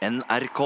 [0.00, 0.60] NRK.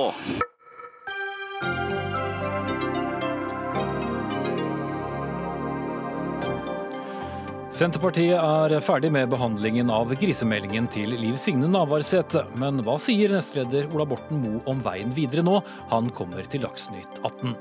[7.74, 12.44] Senterpartiet er ferdig med behandlingen av grisemeldingen til Liv Signe Navarsete.
[12.62, 15.58] Men hva sier nestleder Ola Borten Moe om veien videre nå?
[15.90, 17.56] Han kommer til Dagsnytt 18.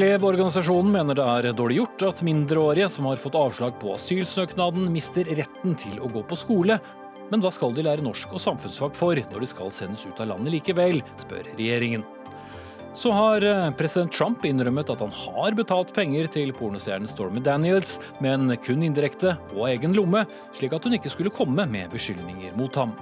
[0.00, 5.28] Elevorganisasjonen mener det er dårlig gjort at mindreårige som har fått avslag på asylsøknaden, mister
[5.28, 6.80] retten til å gå på skole.
[7.30, 10.32] Men hva skal de lære norsk og samfunnsfag for når de skal sendes ut av
[10.32, 12.06] landet likevel, spør regjeringen.
[12.94, 18.00] Så har eh, president Trump innrømmet at han har betalt penger til pornostjernen Stormy Daniels,
[18.18, 20.24] men kun indirekte og egen lomme,
[20.56, 22.96] slik at hun ikke skulle komme med beskyldninger mot ham.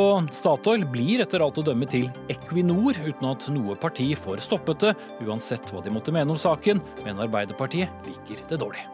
[0.00, 4.86] Og Statoil blir etter alt å dømme til Equinor, uten at noe parti får stoppet
[4.86, 4.94] det,
[5.26, 8.88] uansett hva de måtte mene om saken, men Arbeiderpartiet liker det dårlig.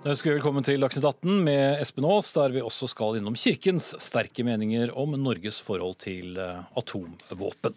[0.00, 3.34] Da ønsker vi velkommen til Dagsnytt 18 med Espen Aas, der vi også skal innom
[3.36, 7.76] Kirkens sterke meninger om Norges forhold til eh, atomvåpen.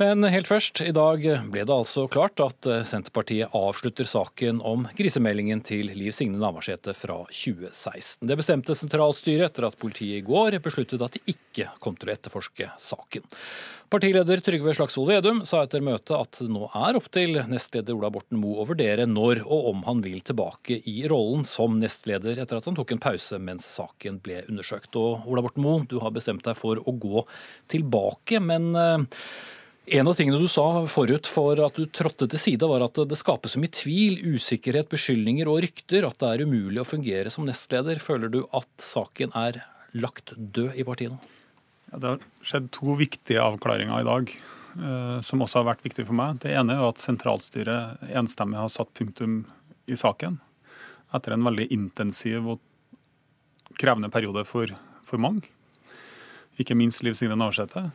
[0.00, 4.88] Men helt først, i dag ble det altså klart at eh, Senterpartiet avslutter saken om
[4.98, 8.26] grisemeldingen til Liv Signe Navarsete fra 2016.
[8.26, 12.16] Det bestemte sentralstyret etter at politiet i går besluttet at de ikke kom til å
[12.18, 13.30] etterforske saken.
[13.88, 18.10] Partileder Trygve Slagsvold Vedum sa etter møtet at det nå er opp til nestleder Ola
[18.12, 22.60] Borten Moe å vurdere når og om han vil tilbake i rollen som nestleder, etter
[22.60, 24.98] at han tok en pause mens saken ble undersøkt.
[25.00, 27.22] Og Ola Borten Moe, du har bestemt deg for å gå
[27.72, 29.24] tilbake, men eh,
[29.96, 33.16] en av tingene du sa forut for at du trådte til side, var at det
[33.16, 37.48] skapes så mye tvil, usikkerhet, beskyldninger og rykter at det er umulig å fungere som
[37.48, 38.04] nestleder.
[38.04, 39.62] Føler du at saken er
[39.96, 41.37] lagt død i partiet nå?
[41.90, 44.32] Ja, det har skjedd to viktige avklaringer i dag,
[44.76, 46.40] eh, som også har vært viktige for meg.
[46.42, 49.40] Det ene er at sentralstyret enstemmig har satt punktum
[49.88, 50.36] i saken.
[51.16, 52.60] Etter en veldig intensiv og
[53.80, 54.74] krevende periode for,
[55.08, 55.48] for mange.
[56.60, 57.88] Ikke minst Liv Signe Navarsete.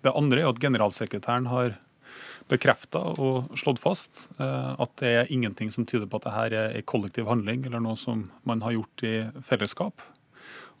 [0.00, 1.76] Det andre er at generalsekretæren har
[2.48, 6.78] bekrefta og slått fast eh, at det er ingenting som tyder på at dette er
[6.78, 10.00] en kollektiv handling eller noe som man har gjort i fellesskap.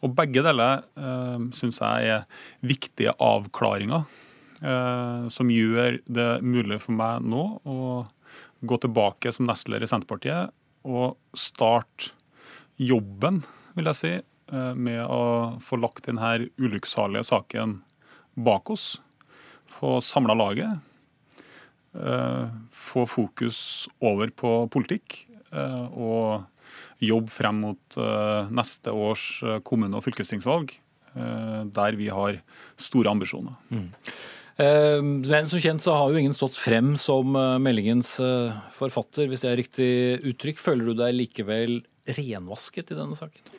[0.04, 4.04] Og Begge deler eh, syns jeg er viktige avklaringer
[4.62, 7.80] eh, som gjør det mulig for meg nå å
[8.68, 10.54] gå tilbake som nestleder i Senterpartiet
[10.88, 12.12] og starte
[12.78, 13.42] jobben,
[13.74, 14.14] vil jeg si,
[14.54, 17.80] eh, med å få lagt denne ulykksalige saken
[18.38, 18.96] bak oss
[19.68, 20.78] få samla laget.
[21.94, 26.44] Eh, få fokus over på politikk og
[27.04, 29.28] jobbe frem mot eh, neste års
[29.66, 30.76] kommune- og fylkestingsvalg,
[31.74, 32.36] der vi har
[32.78, 33.56] store ambisjoner.
[33.72, 33.88] Mm.
[35.24, 37.32] Men som kjent så har jo ingen stått frem som
[37.64, 38.12] meldingens
[38.76, 39.88] forfatter, hvis det er riktig
[40.30, 40.60] uttrykk.
[40.62, 43.58] Føler du deg likevel renvasket i denne saken?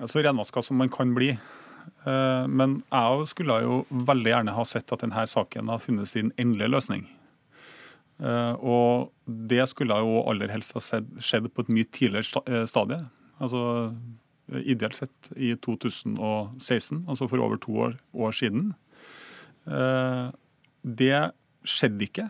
[0.00, 1.36] Ja, Så renvaska som man kan bli.
[2.04, 6.32] Eh, men jeg skulle jo veldig gjerne ha sett at denne saken har funnet sin
[6.40, 7.06] endelige løsning.
[8.22, 13.02] Eh, og det skulle jo aller helst ha skjedd på et mye tidligere eh, stadie.
[13.42, 13.92] Altså
[14.60, 18.74] ideelt sett i 2016, altså for over to år, år siden.
[20.84, 21.20] Det
[21.64, 22.26] skjedde ikke.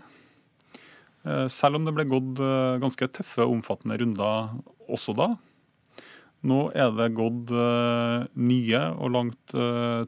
[1.51, 2.39] Selv om det ble gått
[2.85, 4.55] ganske tøffe og omfattende runder
[4.87, 5.29] også da.
[6.47, 9.59] Nå er det gått nye og langt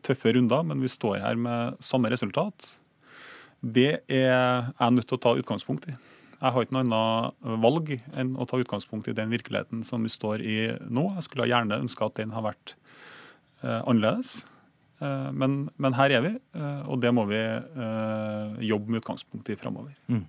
[0.07, 2.71] tøffe runder, men vi står her med samme resultat.
[3.61, 5.97] Det er jeg nødt til å ta utgangspunkt i.
[6.37, 10.12] Jeg har ikke noe annet valg enn å ta utgangspunkt i den virkeligheten som vi
[10.12, 11.09] står i nå.
[11.17, 12.77] Jeg skulle gjerne ønske at den har vært
[13.65, 14.43] eh, annerledes.
[14.97, 19.50] Eh, men, men, her er vi, eh, og det må vi eh, jobbe med utgangspunkt
[19.53, 19.93] i framover.
[20.09, 20.22] Mm.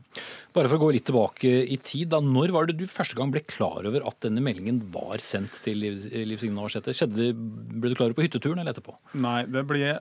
[0.56, 3.32] Bare for å gå litt tilbake i tid, da, når var det du første gang
[3.32, 6.96] ble klar over at denne meldingen var sendt til Liv, Liv Signe Navarsete?
[7.08, 8.98] Ble du klar over på hytteturen eller etterpå?
[9.24, 9.96] Nei, det ble,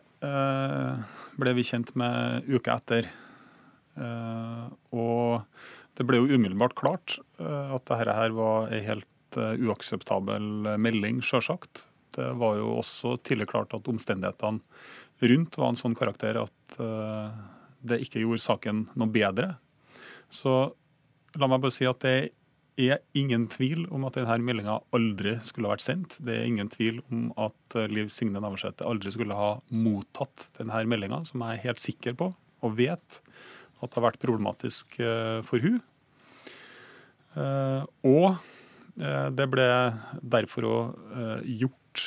[1.41, 3.09] ble vi kjent med uka etter.
[4.93, 5.43] Og
[5.97, 11.87] det ble jo umiddelbart klart at dette her var ei helt uakseptabel melding, sjølsagt.
[12.17, 14.61] Det var jo også tidlig klart at omstendighetene
[15.29, 16.77] rundt var en sånn karakter at
[17.87, 19.55] det ikke gjorde saken noe bedre.
[20.33, 20.73] Så
[21.37, 22.31] la meg bare si at det er
[23.17, 26.19] ingen tvil om at denne meldinga aldri skulle ha vært sendt.
[26.21, 30.83] Det er ingen tvil om at eh, Liv Signe Navarsete aldri skulle ha mottatt denne
[30.89, 32.33] meldinga, som jeg er helt sikker på
[32.65, 33.21] og vet
[33.77, 35.83] at det har vært problematisk uh, for hun.
[37.37, 38.39] Uh, og
[38.97, 39.65] det ble
[40.25, 42.07] derfor òg gjort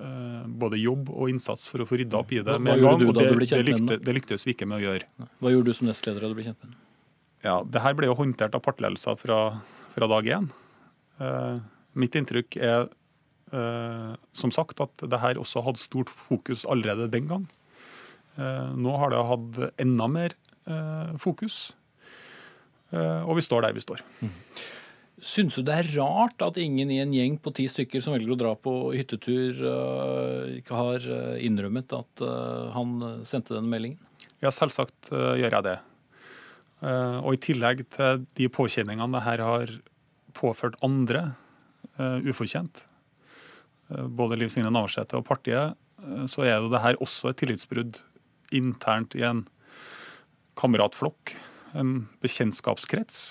[0.00, 3.02] Eh, både jobb og innsats for å få rydda opp i det med en gang.
[3.06, 5.28] og det, det, lykte, det, lyktes vi ikke med å gjøre.
[5.38, 6.80] Hva gjorde du som nestleder da du ble kjent med den?
[7.44, 9.38] Ja, det her ble jo håndtert av partledelser fra,
[9.92, 10.50] fra dag én.
[11.20, 11.56] Eh,
[11.94, 12.88] Mitt inntrykk er
[13.54, 17.44] eh, som sagt at det her også hadde stort fokus allerede den gang.
[18.40, 20.34] Eh, nå har det hatt enda mer
[20.66, 21.68] eh, fokus,
[22.90, 24.02] eh, og vi står der vi står.
[25.24, 28.34] Syns du det er rart at ingen i en gjeng på ti stykker som velger
[28.34, 32.28] å dra på hyttetur, eh, ikke har innrømmet at
[32.74, 34.00] han sendte den meldingen?
[34.42, 35.78] Ja, selvsagt gjør jeg det.
[36.84, 39.72] Eh, og i tillegg til de påkjenningene det her har
[40.36, 41.30] påført andre
[41.96, 42.82] eh, ufortjent,
[43.90, 45.78] eh, både Liv Signe Navarsete og partiet,
[46.28, 47.96] så er jo det her også et tillitsbrudd
[48.52, 49.46] internt i en
[50.60, 51.32] kameratflokk,
[51.80, 53.22] en bekjentskapskrets,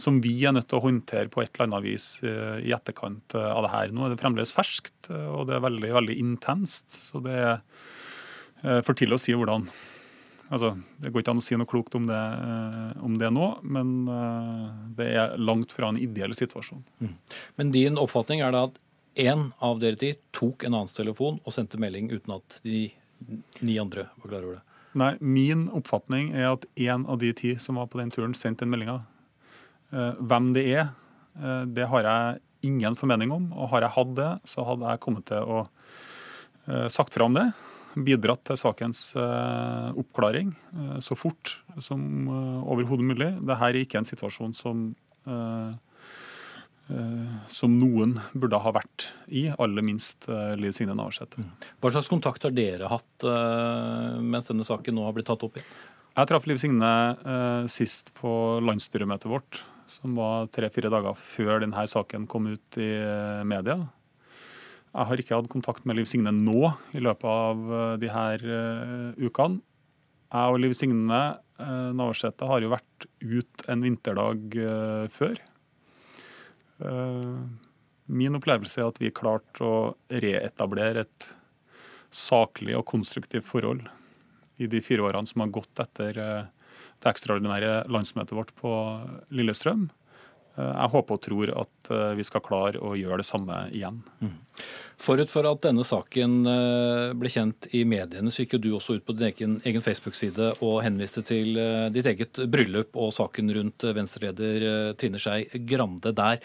[0.00, 3.60] som vi er nødt til å håndtere på et eller annet vis i etterkant av
[3.62, 3.94] det her.
[3.94, 6.96] Nå er det fremdeles ferskt, og det er veldig, veldig intenst.
[7.12, 9.68] Så det er for tidlig å si hvordan
[10.48, 13.46] Altså, Det går ikke an å si noe klokt om det, eh, om det nå,
[13.66, 16.84] men eh, det er langt fra en ideell situasjon.
[17.56, 18.78] Men din oppfatning er da at
[19.16, 22.90] én av dere ti tok en annens telefon og sendte melding uten at de
[23.64, 24.64] ni andre var klar over det?
[24.96, 28.64] Nei, Min oppfatning er at én av de ti som var på den turen, sendte
[28.64, 29.00] den meldinga.
[29.92, 30.92] Eh, hvem det er,
[31.68, 33.50] det har jeg ingen formening om.
[33.52, 35.66] Og har jeg hatt det, så hadde jeg kommet til å
[36.88, 37.44] sagt fra om det.
[37.96, 43.30] Bidratt til sakens eh, oppklaring eh, så fort som eh, overhodet mulig.
[43.40, 44.88] Dette er ikke en situasjon som
[47.50, 51.42] som noen burde ha vært i, aller minst Liv Signe Navarsete.
[51.82, 53.26] Hva slags kontakt har dere hatt
[54.22, 55.66] mens denne saken nå har blitt tatt opp igjen?
[56.14, 56.92] Jeg traff Liv Signe
[57.74, 58.30] sist på
[58.62, 62.92] landsstyremøtet vårt, som var tre-fire dager før denne saken kom ut i
[63.50, 63.80] media.
[64.96, 68.44] Jeg har ikke hatt kontakt med Liv Signe nå i løpet av eh, de her
[68.48, 69.60] eh, ukene.
[70.32, 71.18] Jeg og Liv Signe
[71.60, 74.56] eh, Navarsete har jo vært ut en vinterdag
[75.12, 75.38] før.
[78.06, 79.76] Min opplevelse er at vi klarte å
[80.12, 81.28] reetablere et
[82.12, 83.86] saklig og konstruktivt forhold
[84.60, 88.72] i de fire årene som har gått etter det ekstraordinære landsmøtet vårt på
[89.32, 89.88] Lillestrøm.
[90.56, 94.00] Eh, Jeg håper og tror at eh, vi skal klare å gjøre det samme igjen.
[94.96, 98.96] Forut for at denne saken eh, ble kjent i mediene, så gikk jo du også
[98.96, 101.60] ut på din egen, egen Facebook-side og henviste til
[101.92, 106.40] ditt eget bryllup og saken rundt Venstre-leder Trine Skei Grande der.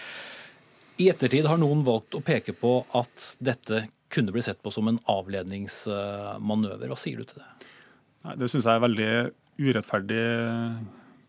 [1.02, 4.90] I ettertid har noen valgt å peke på at dette kunne bli sett på som
[4.92, 6.92] en avledningsmanøver.
[6.92, 7.70] Hva sier du til det?
[8.28, 9.12] Nei, det syns jeg er veldig
[9.62, 10.26] urettferdig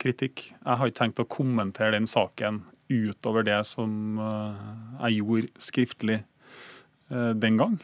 [0.02, 0.48] kritikk.
[0.50, 4.68] Jeg har ikke tenkt å kommentere den saken utover det som eh,
[5.06, 7.78] jeg gjorde skriftlig eh, den gang.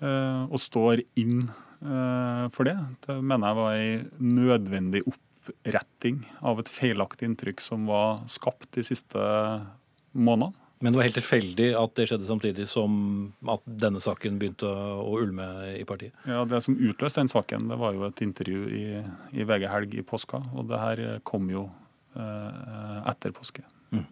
[0.00, 2.76] Eh, Og står inn eh, for det.
[3.06, 3.90] Det mener jeg var ei
[4.20, 9.18] nødvendig oppretting av et feilaktig inntrykk som var skapt de siste
[10.12, 10.56] månedene.
[10.80, 12.94] Men det var helt tilfeldig at det skjedde samtidig som
[13.52, 15.44] at denne saken begynte å ulme
[15.76, 16.14] i partiet.
[16.24, 18.84] Ja, Det som utløste den saken, det var jo et intervju i,
[19.36, 20.40] i VG Helg i påska.
[20.56, 21.79] Og det her kom jo eh,
[22.14, 23.62] etter påske.
[23.94, 24.06] Mm.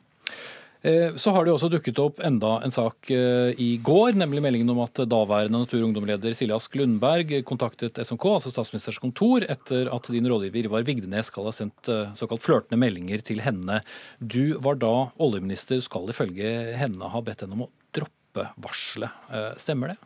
[1.18, 4.70] Så har det jo også dukket opp enda en sak eh, i går, nemlig meldingen
[4.70, 9.90] om at daværende Natur- og Ungdomsleder Silje Ask Lundberg kontaktet SMK, altså Statsministerens kontor, etter
[9.90, 13.80] at din rådgiver Ivar Vigdenes skal ha sendt eh, såkalt flørtende meldinger til henne.
[14.22, 19.18] Du var da oljeminister, skal ifølge henne ha bedt henne om å droppe varselet.
[19.34, 19.98] Eh, Stemmer det?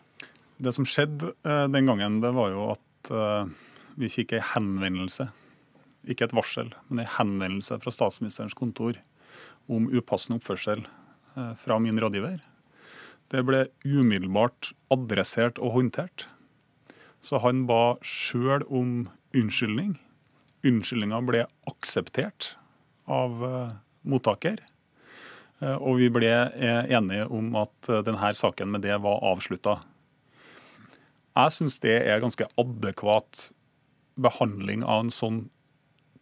[0.63, 3.53] Det som skjedde eh, den gangen, det var jo at eh,
[4.01, 5.29] vi fikk ei henvendelse.
[6.09, 8.99] Ikke et varsel, men en henvendelse fra statsministerens kontor
[9.71, 10.83] om upassende oppførsel
[11.37, 12.41] eh, fra min rådgiver.
[13.33, 16.27] Det ble umiddelbart adressert og håndtert.
[17.23, 19.95] Så han ba sjøl om unnskyldning.
[20.67, 22.57] Unnskyldninga ble akseptert
[23.07, 24.59] av eh, mottaker.
[25.63, 29.79] Eh, Og vi ble enige om at denne saken med det var avslutta.
[31.33, 33.53] Jeg syns det er ganske adekvat
[34.21, 35.45] behandling av en sånn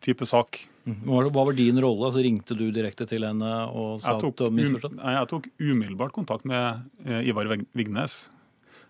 [0.05, 0.63] type sak.
[1.05, 2.09] Hva hva var din rolle?
[2.09, 4.97] Altså, ringte du direkte til henne og sa at du misforstått?
[4.97, 8.23] um, nei, jeg tok umiddelbart kontakt med eh, Ivar Vignes.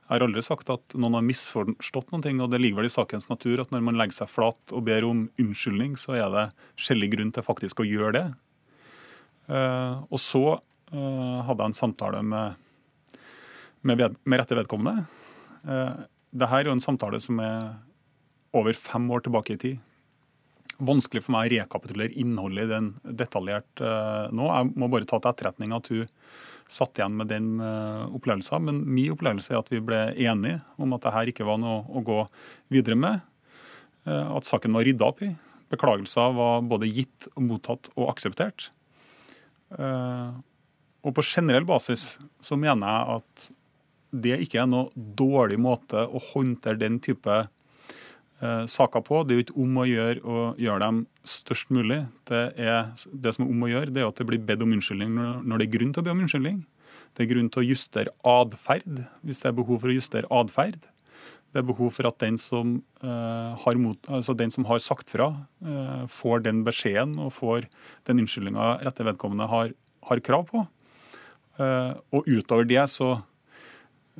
[0.06, 2.94] Jeg har aldri sagt at noen har misforstått noen ting, og det ligger vel i
[2.94, 6.46] sakens natur at når man legger seg flat og ber om unnskyldning, så er det
[6.80, 8.24] skjellig grunn til faktisk å gjøre det.
[9.50, 12.64] Eh, og så eh, hadde jeg en samtale med,
[13.82, 15.06] med, ved, med rette vedkommende.
[15.60, 17.74] Dette er jo en samtale som er
[18.56, 19.78] over fem år tilbake i tid
[20.84, 22.88] vanskelig for meg å rekapitulere innholdet i den
[23.20, 24.48] detaljert uh, nå.
[24.48, 26.08] Jeg må bare ta til etterretning at hun
[26.70, 28.66] satt igjen med den uh, opplevelsen.
[28.68, 32.04] Men min opplevelse er at vi ble enige om at dette ikke var noe å
[32.06, 32.18] gå
[32.72, 33.24] videre med.
[34.08, 35.32] Uh, at saken var rydda opp i.
[35.70, 38.72] Beklagelser var både gitt, mottatt og akseptert.
[39.70, 43.44] Og på generell basis så mener jeg at
[44.10, 47.36] det ikke er noe dårlig måte å håndtere den type
[48.40, 49.18] saker på.
[49.28, 51.98] Det er jo ikke om å gjøre å gjøre dem størst mulig.
[52.30, 54.72] Det, er, det som er om å gjøre, det er at det blir bedt om
[54.72, 56.62] unnskyldning når det er grunn til å be om unnskyldning.
[57.16, 60.78] Det er grunn til å justere atferd hvis det er behov for å justere atferd.
[61.50, 65.10] Det er behov for at den som, uh, har, mot, altså den som har sagt
[65.10, 65.32] fra,
[65.66, 67.66] uh, får den beskjeden og får
[68.06, 69.74] den unnskyldninga rette vedkommende har,
[70.06, 70.62] har krav på.
[71.58, 73.18] Uh, og utover det så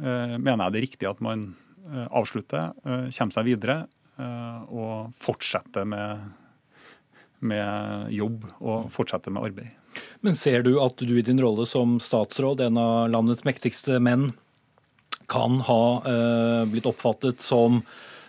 [0.00, 1.41] mener jeg det er riktig at man
[2.17, 2.71] avslutter,
[3.12, 3.75] kommer seg videre
[4.21, 6.25] og fortsette med,
[7.41, 9.77] med jobb og fortsette med arbeid.
[10.21, 14.31] Men ser du at du i din rolle som statsråd, en av landets mektigste menn,
[15.31, 17.79] kan ha eh, blitt oppfattet som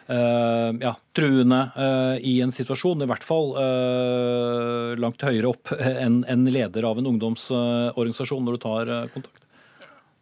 [0.05, 6.21] eh, ja, truende eh, i en situasjon, i hvert fall eh, langt høyere opp enn
[6.29, 9.24] en leder av en ungdomsorganisasjon, når du tar eh,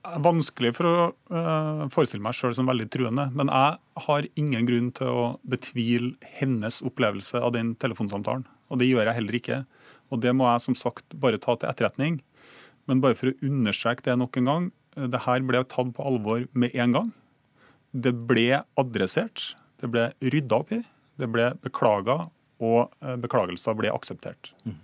[0.02, 0.24] kontakt?
[0.26, 0.96] vanskelig for å
[1.32, 3.30] uh, forestille meg sjøl som veldig truende.
[3.36, 8.46] Men jeg har ingen grunn til å betvile hennes opplevelse av den telefonsamtalen.
[8.70, 9.62] Og det gjør jeg heller ikke.
[10.10, 12.20] Og det må jeg som sagt bare ta til etterretning.
[12.90, 14.70] Men bare for å understreke det nok en gang.
[14.96, 17.12] Det her ble tatt på alvor med en gang.
[17.94, 19.54] Det ble adressert.
[19.82, 20.82] Det ble rydda opp i.
[21.20, 22.30] Det ble beklaga,
[22.64, 24.54] og eh, beklagelser ble akseptert.
[24.64, 24.78] Mm.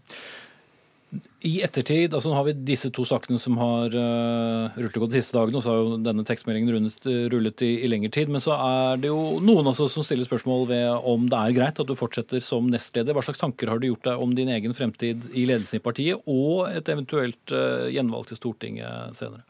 [1.45, 5.21] I ettertid, altså nå har vi disse to sakene som har uh, rullet gått de
[5.21, 8.31] siste dagene, og så har jo denne tekstmeldingen rullet, rullet i, i, lengre tid.
[8.33, 11.81] Men så er det jo noen altså som stiller spørsmål ved om det er greit
[11.81, 13.13] at du fortsetter som nestleder.
[13.13, 16.23] Hva slags tanker har du gjort deg om din egen fremtid i ledelsen i partiet,
[16.25, 19.45] og et eventuelt uh, gjenvalg til Stortinget senere?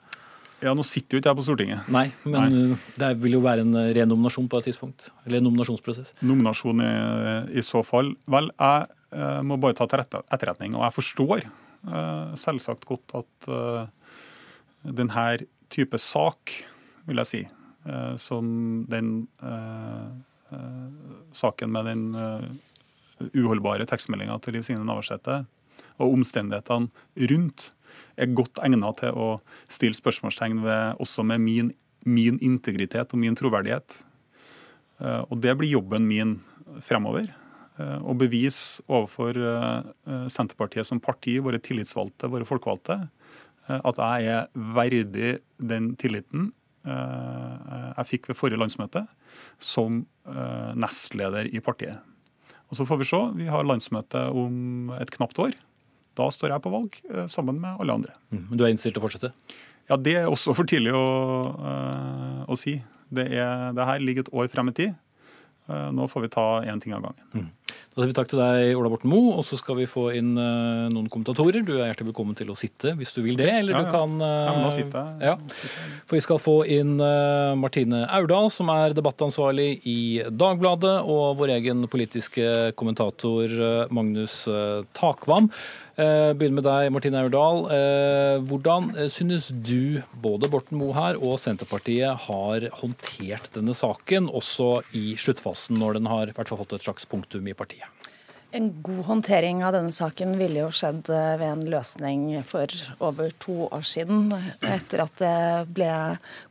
[0.64, 1.88] Ja, Nå sitter jo ikke jeg på Stortinget.
[1.92, 2.78] Nei, men Nei.
[3.00, 5.10] det vil jo være en renominasjon på et tidspunkt?
[5.26, 6.14] Eller en nominasjonsprosess?
[6.26, 6.94] Nominasjon i,
[7.60, 8.14] i så fall.
[8.32, 8.88] Vel, jeg
[9.46, 10.76] må bare ta til etterretning.
[10.76, 13.86] Og jeg forstår uh, selvsagt godt at uh,
[14.86, 15.26] denne
[15.74, 16.54] type sak,
[17.06, 17.40] vil jeg si,
[18.22, 18.46] som
[18.90, 19.10] den
[21.38, 22.04] saken med den
[23.34, 25.44] uholdbare tekstmeldinga til Liv Signe Navarsete,
[25.98, 27.72] og omstendighetene rundt,
[28.20, 29.30] er godt egnet til å
[29.72, 31.72] stille spørsmålstegn ved også med min,
[32.08, 33.98] min integritet og min troverdighet.
[35.00, 36.38] Eh, og det blir jobben min
[36.84, 37.30] fremover.
[37.76, 43.06] Eh, å bevise overfor eh, Senterpartiet som parti, våre tillitsvalgte, våre folkevalgte,
[43.66, 46.52] at jeg er verdig den tilliten
[46.86, 49.02] jeg fikk ved forrige landsmøte
[49.58, 50.04] som
[50.78, 51.98] nestleder i partiet.
[52.70, 53.22] Og Så får vi se.
[53.40, 55.58] Vi har landsmøte om et knapt år.
[56.16, 58.14] Da står jeg på valg eh, sammen med alle andre.
[58.30, 59.34] Mm, men du er innstilt til å fortsette?
[59.90, 61.06] Ja, Det er også for tidlig å,
[62.46, 62.78] å si.
[63.10, 64.96] Det, er, det, her ligger et år frem i tid.
[65.66, 67.28] Nå får vi ta én ting av gangen.
[67.34, 67.50] Mm.
[67.96, 70.34] Da sier vi takk til deg, Ola Borten Moe, og så skal vi få inn
[70.36, 71.62] uh, noen kommentatorer.
[71.64, 74.18] Du er hjertelig velkommen til å sitte hvis du vil det, eller ja, du kan
[74.20, 75.30] uh, Ja, men da sitter jeg.
[75.30, 76.02] Ja.
[76.04, 79.96] For vi skal få inn uh, Martine Aurdal, som er debattansvarlig i
[80.28, 83.56] Dagbladet, og vår egen politiske kommentator
[83.96, 84.42] Magnus
[85.00, 85.48] Takvam.
[85.96, 87.62] Begynner med deg, Martine Aurdal.
[88.50, 95.16] Hvordan synes du både Borten Moe her og Senterpartiet har håndtert denne saken, også i
[95.16, 97.95] sluttfasen, når den har fått et slags punktum i partiet?
[98.56, 102.72] En god håndtering av denne saken ville jo skjedd eh, ved en løsning for
[103.04, 104.30] over to år siden.
[104.64, 105.40] Etter at det
[105.76, 105.90] ble,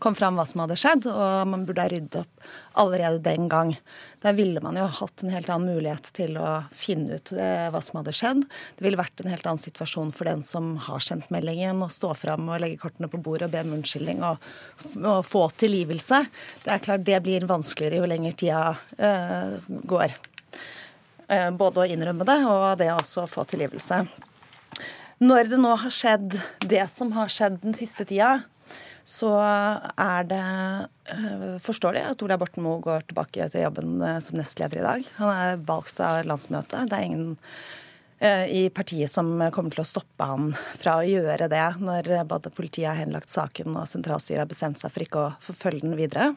[0.05, 3.73] kom fram hva som hadde skjedd, og man burde ha ryddet opp allerede den gang.
[4.21, 7.81] Der ville man jo hatt en helt annen mulighet til å finne ut eh, hva
[7.81, 8.45] som hadde skjedd.
[8.77, 12.13] Det ville vært en helt annen situasjon for den som har sendt meldingen, å stå
[12.21, 14.45] fram og legge kortene på bordet og be om unnskyldning og,
[15.01, 16.21] og, få tilgivelse.
[16.69, 18.63] Det er klart det blir vanskeligere jo lenger tida
[19.01, 20.21] øh, går.
[21.28, 24.04] Eh, både å innrømme det og det å få tilgivelse.
[25.25, 26.35] Når det nå har skjedd
[26.69, 28.43] det som har skjedd den siste tida,
[29.04, 30.43] så er det
[31.12, 35.09] eh, forståelig at Ola Borten Moe går tilbake til jobben eh, som nestleder i dag.
[35.21, 36.90] Han er valgt av landsmøtet.
[36.90, 37.33] Det er ingen
[38.25, 42.87] i partiet som kommer til å stoppe han fra å gjøre det, når både politiet
[42.87, 46.31] har henlagt saken og sentralstyret har bestemt seg for ikke å forfølge den videre.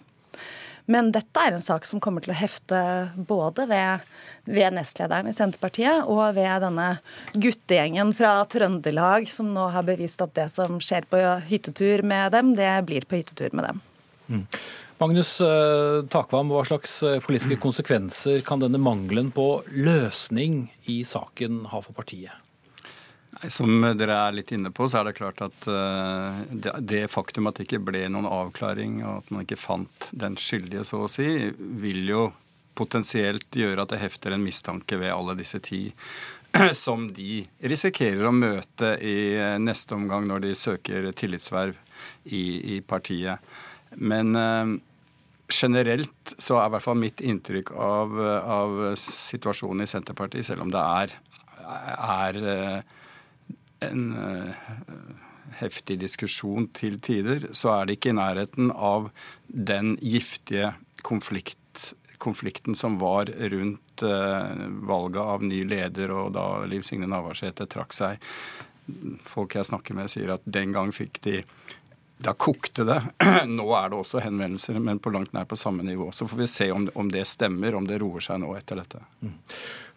[0.87, 2.79] Men dette er en sak som kommer til å hefte
[3.27, 4.05] både ved,
[4.47, 6.87] ved nestlederen i Senterpartiet og ved denne
[7.35, 12.55] guttegjengen fra Trøndelag som nå har bevist at det som skjer på hyttetur med dem,
[12.55, 13.83] det blir på hyttetur med dem.
[14.27, 14.45] Mm.
[14.97, 21.65] Magnus eh, Takvam, hva slags eh, politiske konsekvenser kan denne mangelen på løsning i saken
[21.69, 22.46] ha for partiet?
[23.53, 26.39] Som dere er litt inne på, så er det klart at uh,
[26.81, 30.85] det, faktum at det ikke ble noen avklaring, og at man ikke fant den skyldige,
[30.87, 31.27] så å si,
[31.57, 32.23] vil jo
[32.77, 35.87] potensielt gjøre at det hefter en mistanke ved alle disse ti
[36.85, 41.77] som de risikerer å møte i neste omgang når de søker tillitsverv
[42.25, 43.41] i, i partiet.
[43.97, 44.75] Men eh,
[45.49, 50.73] generelt så er i hvert fall mitt inntrykk av, av situasjonen i Senterpartiet, selv om
[50.73, 51.17] det er,
[51.63, 52.95] er eh,
[53.79, 54.71] en eh,
[55.61, 59.09] heftig diskusjon til tider, så er det ikke i nærheten av
[59.47, 60.73] den giftige
[61.07, 67.69] konflikt, konflikten som var rundt eh, valget av ny leder, og da Liv Signe Navarsete
[67.69, 68.23] trakk seg.
[69.27, 71.41] Folk jeg snakker med, sier at den gang fikk de
[72.17, 73.01] da kokte det.
[73.45, 76.09] Nå er det også henvendelser, men på langt nær på samme nivå.
[76.11, 79.03] Så får vi se om, om det stemmer, om det roer seg nå etter dette.
[79.21, 79.35] Mm.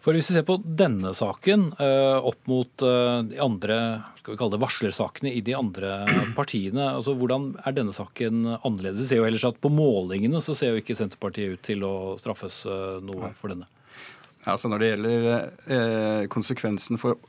[0.01, 3.75] For Hvis vi ser på denne saken uh, opp mot uh, de andre
[4.17, 5.99] skal vi kalle det varslersakene i de andre
[6.39, 9.03] partiene, altså hvordan er denne saken annerledes?
[9.03, 11.93] Vi ser jo ellers at På målingene så ser jo ikke Senterpartiet ut til å
[12.21, 13.69] straffes uh, noe for denne.
[14.49, 15.25] Altså Når det gjelder
[15.69, 17.19] eh, konsekvensen for,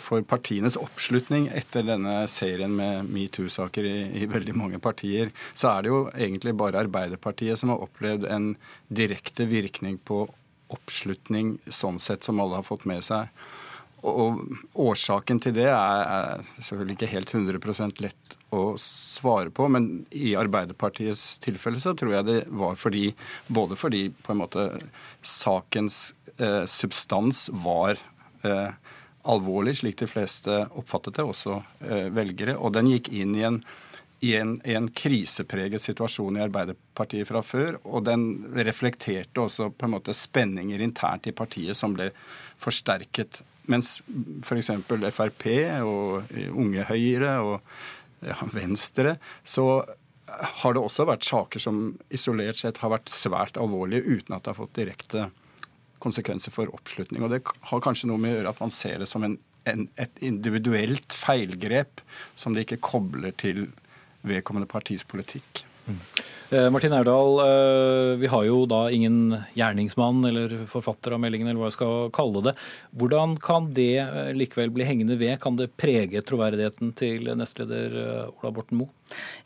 [0.00, 5.84] for, partienes oppslutning etter denne serien med metoo-saker i, i, veldig mange partier, så er
[5.84, 8.54] det jo egentlig bare Arbeiderpartiet som har opplevd en
[8.88, 10.24] direkte virkning på
[10.74, 13.28] oppslutning sånn sett som alle har fått med seg.
[14.02, 14.40] Og
[14.82, 20.34] Årsaken til det er, er selvfølgelig ikke helt 100% lett å svare på, men i
[20.36, 23.12] Arbeiderpartiets tilfelle så tror jeg det var fordi
[23.46, 24.66] både fordi på en måte
[25.22, 27.94] sakens eh, substans var
[28.42, 28.74] eh,
[29.22, 32.58] alvorlig, slik de fleste oppfattet det, også eh, velgere.
[32.58, 33.62] Og den gikk inn i en,
[34.22, 37.80] i, en, i en, krisepreget situasjon i Arbeiderpartiet fra før.
[37.82, 42.12] Og den reflekterte også på en måte spenninger internt i partiet som ble
[42.62, 43.42] forsterket.
[43.72, 43.96] Mens
[44.46, 44.70] f.eks.
[44.86, 45.48] Frp
[45.82, 47.58] og Unge Høyre og
[48.22, 49.66] ja, Venstre så
[50.62, 54.54] har det også vært saker som isolert sett har vært svært alvorlige uten at det
[54.54, 55.26] har fått direkte
[56.02, 57.26] konsekvenser for oppslutning.
[57.26, 59.36] Og Det har kanskje noe med å gjøre at man ser det som en,
[59.66, 62.06] en, et individuelt feilgrep
[62.38, 63.66] som det ikke kobler til
[64.22, 65.64] vedkommende partis politikk.
[65.86, 65.98] Mm.
[66.52, 71.62] Eh, Martin Aurdal, eh, vi har jo da ingen gjerningsmann eller forfatter av meldingen, eller
[71.62, 72.52] hva jeg skal kalle det.
[73.00, 75.38] Hvordan kan det eh, likevel bli hengende ved?
[75.40, 77.96] Kan det prege troverdigheten til nestleder
[78.28, 78.92] Ola Borten Moe?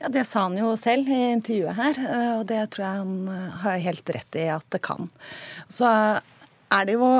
[0.00, 2.02] Ja, Det sa han jo selv i intervjuet her,
[2.40, 5.08] og det tror jeg han har helt rett i at det kan.
[5.70, 7.10] Så er det jo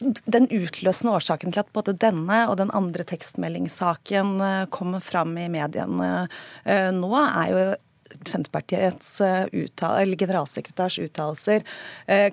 [0.00, 5.50] den utløsende årsaken til at både denne og den andre tekstmeldingssaken eh, kommer fram i
[5.52, 6.10] mediene
[6.64, 7.62] eh, nå, er jo
[8.26, 9.20] Senterpartiets
[9.54, 11.62] uttal, generalsekretærs uttalelser,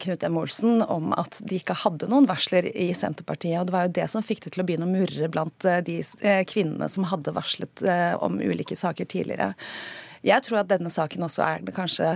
[0.02, 0.40] Knut M.
[0.42, 3.60] Olsen, om at de ikke hadde noen varsler i Senterpartiet.
[3.62, 6.00] og Det var jo det som fikk det til å begynne å murre blant de
[6.50, 7.86] kvinnene som hadde varslet
[8.26, 9.52] om ulike saker tidligere.
[10.26, 12.16] Jeg tror at denne saken også er det kanskje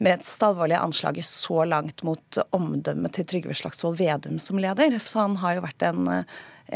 [0.00, 4.96] mest alvorlige anslaget så langt mot omdømmet til Trygve Slagsvold Vedum som leder.
[5.02, 6.08] Så han har jo vært en,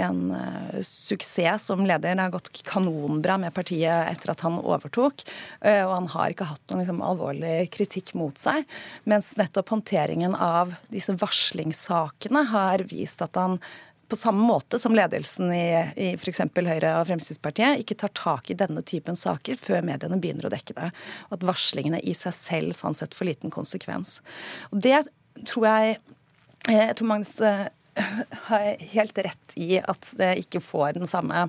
[0.04, 2.12] en uh, suksess som leder.
[2.12, 5.24] Det har gått kanonbra med partiet etter at han overtok.
[5.64, 8.68] Uh, og han har ikke hatt noen liksom, alvorlig kritikk mot seg.
[9.08, 13.60] Mens nettopp håndteringen av disse varslingssakene har vist at han
[14.08, 16.42] på samme måte som ledelsen i, i f.eks.
[16.54, 20.76] Høyre og Fremskrittspartiet ikke tar tak i denne typen saker før mediene begynner å dekke
[20.76, 20.90] det.
[21.28, 24.18] Og at varslingene i seg selv sånn sett får liten konsekvens.
[24.72, 25.04] Og det
[25.48, 25.96] tror jeg
[26.64, 27.66] jeg tror Magnus eh,
[28.48, 31.46] har helt rett i at det ikke får den samme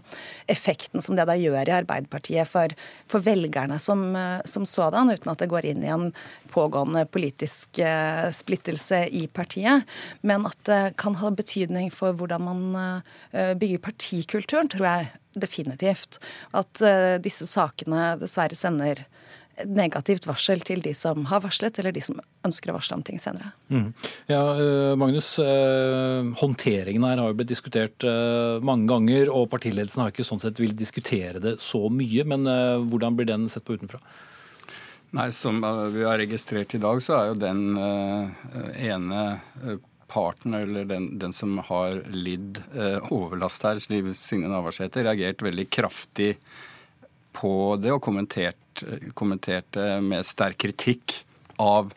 [0.52, 2.74] effekten som det det gjør i Arbeiderpartiet for,
[3.12, 4.04] for velgerne som,
[4.46, 6.12] som, sådan, uten at det går inn i en
[6.54, 9.86] pågående politisk uh, splittelse i partiet.
[10.22, 12.64] Men at det kan ha betydning for hvordan man
[13.34, 16.22] uh, bygger partikulturen, tror jeg definitivt.
[16.56, 16.80] At
[17.20, 19.02] disse sakene dessverre sender
[19.64, 23.20] negativt varsel til de som har varslet, eller de som ønsker å varsle om ting
[23.22, 23.54] senere.
[23.72, 23.88] Mm.
[24.28, 30.04] Ja, eh, Magnus, eh, håndteringen her har jo blitt diskutert eh, mange ganger, og partiledelsen
[30.04, 32.28] har ikke sånn sett villet diskutere det så mye.
[32.28, 32.46] Men
[32.90, 34.02] hvordan blir den sett på utenfra?
[35.16, 35.62] Nei, Som
[35.94, 37.78] vi har registrert i dag, så er jo den
[38.76, 39.22] ene
[40.12, 42.60] parten, eller den, den som har lidd
[43.14, 46.34] overlast her, Liv Signe Navarsete, reagert veldig kraftig
[47.36, 51.20] på det og kommenterte, kommenterte med sterk kritikk
[51.62, 51.92] av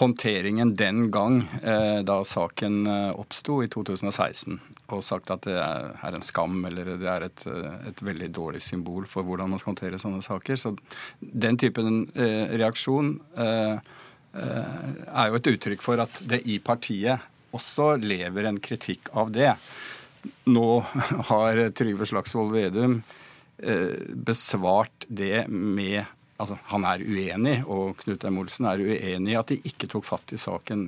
[0.00, 4.58] håndteringen den gang eh, da saken eh, oppsto i 2016,
[4.94, 8.62] og sagt at det er en skam eller det er et, eh, et, veldig dårlig
[8.64, 10.60] symbol for hvordan man skal håndtere sånne saker.
[10.60, 10.74] Så
[11.20, 13.76] den typen eh, reaksjon eh,
[14.40, 14.74] eh,
[15.10, 19.52] er jo et uttrykk for at det i partiet også lever en kritikk av det.
[20.48, 20.68] Nå
[21.32, 23.00] har Trygve Slagsvold Vedum
[24.14, 26.04] besvart det med
[26.40, 28.38] Altså, han er uenig, og Knut M.
[28.40, 30.86] Olsen er uenig i at de ikke tok fatt i saken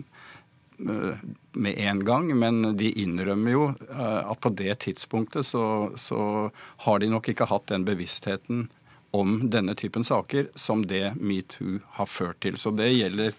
[0.78, 5.64] med en gang, men de innrømmer jo at på det tidspunktet så,
[6.00, 6.50] så
[6.86, 8.70] har de nok ikke hatt den bevisstheten
[9.12, 12.56] om denne typen saker som det metoo har ført til.
[12.56, 13.36] Så det gjelder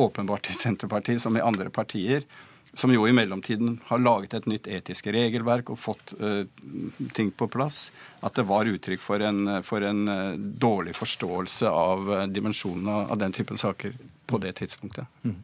[0.00, 2.24] åpenbart i Senterpartiet som i andre partier
[2.74, 6.44] som jo i mellomtiden har laget et nytt etisk regelverk og fått uh,
[7.16, 7.88] ting på plass,
[8.22, 13.20] at det var uttrykk for en, for en uh, dårlig forståelse av uh, dimensjonene av
[13.20, 13.96] den typen saker
[14.30, 15.10] på det tidspunktet.
[15.26, 15.40] Mm.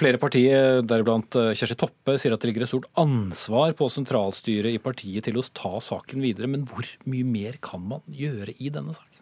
[0.00, 4.80] Flere partier, deriblant Kjersti Toppe, sier at det ligger et stort ansvar på sentralstyret i
[4.80, 6.48] partiet til å ta saken videre.
[6.48, 9.15] Men hvor mye mer kan man gjøre i denne saken?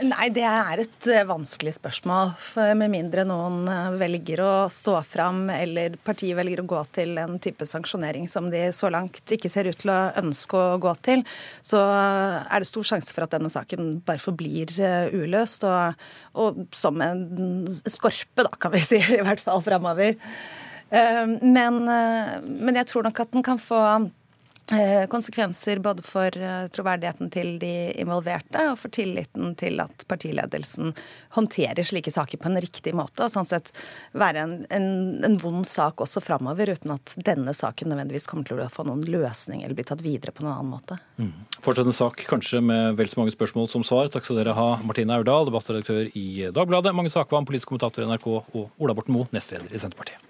[0.00, 2.30] Nei, det er et eh, vanskelig spørsmål.
[2.40, 7.18] For med mindre noen eh, velger å stå fram, eller partiet velger å gå til
[7.20, 10.94] en type sanksjonering som de så langt ikke ser ut til å ønske å gå
[11.04, 11.24] til,
[11.66, 15.66] så er det stor sjanse for at denne saken bare forblir eh, uløst.
[15.68, 16.06] Og,
[16.40, 20.16] og som en skorpe, da, kan vi si, i hvert fall framover.
[20.90, 23.78] Men, men jeg tror nok at den kan få
[25.10, 30.92] konsekvenser både for eh, troverdigheten til de involverte og for tilliten til at partiledelsen
[31.34, 33.24] håndterer slike saker på en riktig måte.
[33.24, 33.72] Og sånn sett
[34.12, 34.88] være en, en,
[35.26, 39.02] en vond sak også framover, uten at denne saken nødvendigvis kommer til å få noen
[39.10, 41.00] løsning eller bli tatt videre på noen annen måte.
[41.18, 41.34] Mm.
[41.60, 44.10] Fortsatt en sak kanskje med vel så mange spørsmål som svar.
[44.12, 48.32] Takk skal dere ha, Martine Aurdal, debattredaktør i Dagbladet, Mange Sakvam, politisk kommentator i NRK,
[48.54, 50.29] og Ola Borten Moe, nestleder i Senterpartiet.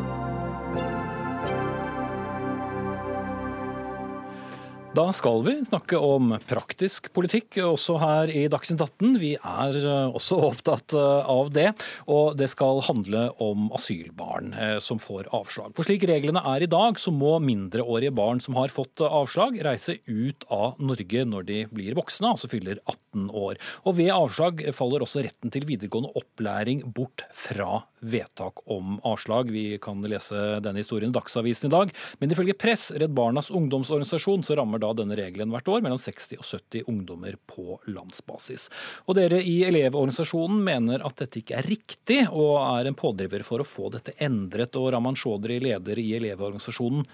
[4.91, 9.13] Da skal vi snakke om praktisk politikk også her i Dagsnytt 18.
[9.21, 11.69] Vi er eh, også opptatt eh, av det.
[12.11, 15.71] Og det skal handle om asylbarn eh, som får avslag.
[15.77, 19.95] For slik reglene er i dag, så må mindreårige barn som har fått avslag, reise
[20.11, 23.63] ut av Norge når de blir voksne, altså fyller 18 år.
[23.87, 29.51] Og ved avslag faller også retten til videregående opplæring bort fra vedtak om avslag.
[29.51, 31.91] Vi kan lese denne historien i Dagsavisen i dag.
[32.19, 36.39] Men ifølge Press, Redd Barnas ungdomsorganisasjon, så rammer da denne regelen hvert år mellom 60
[36.41, 38.69] og 70 ungdommer på landsbasis.
[39.05, 43.61] Og dere i Elevorganisasjonen mener at dette ikke er riktig, og er en pådriver for
[43.61, 44.77] å få dette endret.
[44.79, 47.05] Og Raman Shodri, leder i Elevorganisasjonen,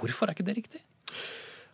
[0.00, 0.84] hvorfor er ikke det riktig?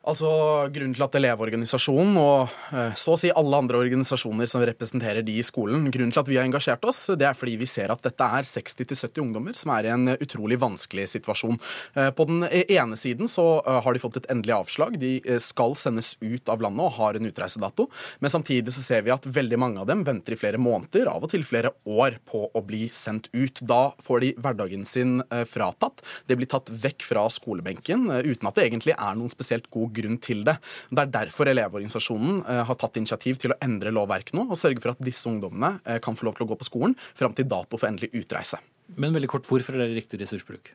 [0.06, 0.28] Altså,
[0.72, 5.34] Grunnen til at Elevorganisasjonen og eh, så å si alle andre organisasjoner som representerer de
[5.40, 8.04] i skolen, grunnen til at vi har engasjert oss, det er fordi vi ser at
[8.04, 11.58] dette er 60-70 ungdommer som er i en utrolig vanskelig situasjon.
[11.98, 14.96] Eh, på den ene siden så eh, har de fått et endelig avslag.
[15.02, 17.88] De skal sendes ut av landet og har en utreisedato.
[18.22, 21.26] Men samtidig så ser vi at veldig mange av dem venter i flere måneder, av
[21.26, 23.61] og til flere år, på å bli sendt ut.
[23.66, 26.00] Da får de hverdagen sin fratatt.
[26.30, 29.97] Det blir tatt vekk fra skolebenken uten at det egentlig er noen spesielt god grunn
[30.22, 30.56] til det.
[30.90, 34.82] Det er derfor Elevorganisasjonen eh, har tatt initiativ til å endre lovverket nå og sørge
[34.84, 37.48] for at disse ungdommene eh, kan få lov til å gå på skolen fram til
[37.50, 38.61] dato for endelig utreise.
[38.96, 40.70] Men veldig kort, hvorfor er det riktig ressursbruk?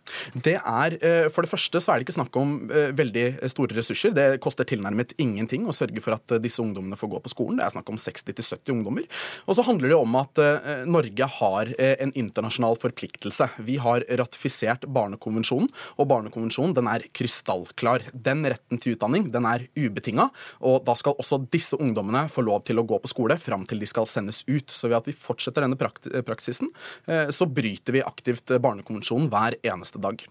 [0.46, 3.74] Det er, eh, For det første så er det ikke snakk om eh, veldig store
[3.74, 4.14] ressurser.
[4.14, 7.58] Det koster tilnærmet ingenting å sørge for at eh, disse ungdommene får gå på skolen.
[7.58, 9.08] Det er snakk om 60-70 ungdommer.
[9.48, 10.42] Og så handler det om at
[10.86, 13.48] Norge har en internasjonal forpliktelse.
[13.66, 18.06] Vi har ratifisert Barnekonvensjonen, og Barnekonvensjonen den er krystallklar.
[18.14, 20.30] Den retten til utdanning den er ubetinga,
[20.62, 23.82] og da skal også disse ungdommene få lov til å gå på skole fram til
[23.82, 24.70] de skal sendes ut.
[24.74, 26.72] Så ved at vi fortsetter denne praksisen,
[27.06, 30.24] så bryter vi aktivt Barnekonvensjonen hver eneste dag.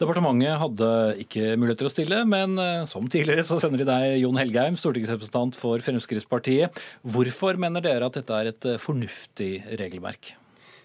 [0.00, 0.90] Departementet hadde
[1.22, 4.78] ikke mulighet til å stille, men eh, som tidligere så sender de deg Jon Helgheim,
[4.80, 6.80] stortingsrepresentant for Fremskrittspartiet.
[7.06, 10.34] Hvorfor mener dere at dette er et eh, fornuftig regelverk?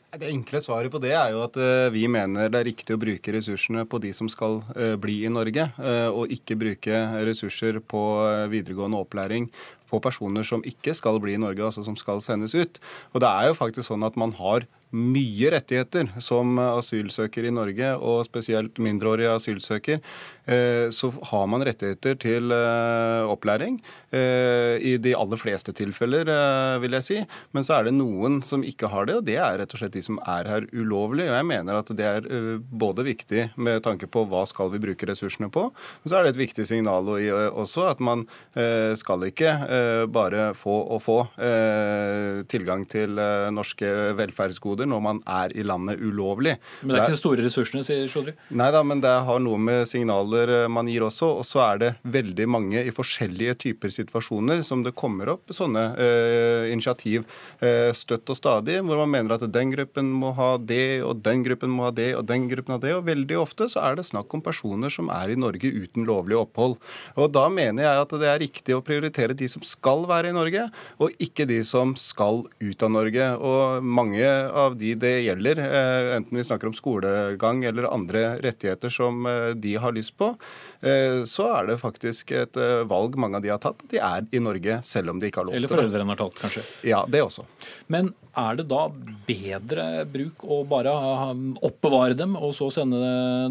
[0.10, 3.02] Det enkle svaret på det er jo at eh, vi mener det er riktig å
[3.02, 4.62] bruke ressursene på de som skal
[5.02, 5.68] bli i Norge,
[6.14, 8.02] og ikke bruke ressurser på
[8.54, 9.50] videregående opplæring
[9.90, 12.82] på personer som ikke skal bli i Norge, altså som skal sendes ut.
[13.14, 17.92] Og det er jo faktisk sånn at man har mye rettigheter som asylsøker i Norge,
[18.02, 20.00] og spesielt mindreårige asylsøker,
[20.50, 23.78] eh, så har man rettigheter til eh, opplæring.
[24.10, 26.26] Eh, I de aller fleste tilfeller,
[26.82, 27.20] vil jeg si.
[27.54, 29.94] Men så er det noen som ikke har det, og det er rett og slett
[29.94, 31.28] de som er her ulovlig.
[31.30, 35.10] Og jeg mener at det er både viktig med tanke på hva skal vi bruke
[35.10, 38.26] ressursene på, men så er det et viktig signal også at man
[39.00, 39.52] skal ikke
[40.10, 41.18] bare få og få
[42.50, 43.20] tilgang til
[43.54, 46.56] norske velferdsgoder når man er i landet ulovlig.
[46.82, 48.34] Men det er ikke de store ressursene, sier Sjodri?
[48.56, 51.32] Nei da, men det har noe med signaler eh, man gir også.
[51.42, 55.86] Og så er det veldig mange i forskjellige typer situasjoner som det kommer opp sånne
[56.00, 57.26] eh, initiativ
[57.64, 61.44] eh, støtt og stadig, hvor man mener at den gruppen må ha det, og den
[61.46, 62.96] gruppen må ha det, og den gruppen ha det.
[62.98, 66.40] Og veldig ofte så er det snakk om personer som er i Norge uten lovlig
[66.40, 66.78] opphold.
[67.20, 70.36] Og da mener jeg at det er riktig å prioritere de som skal være i
[70.36, 70.66] Norge,
[71.00, 73.28] og ikke de som skal ut av Norge.
[73.38, 78.94] Og mange av de det gjelder, eh, enten vi snakker om skolegang eller andre rettigheter
[78.94, 80.32] som eh, de har lyst på,
[80.82, 82.58] eh, så er det faktisk et
[82.90, 83.84] valg mange av de har tatt.
[83.92, 85.70] De er i Norge selv om de ikke har lov til det.
[85.70, 86.66] Eller foreldrene har tatt, kanskje.
[86.88, 87.46] Ja, det også.
[87.92, 88.86] Men er det da
[89.28, 90.94] bedre bruk å bare
[91.66, 93.00] oppbevare dem og så sende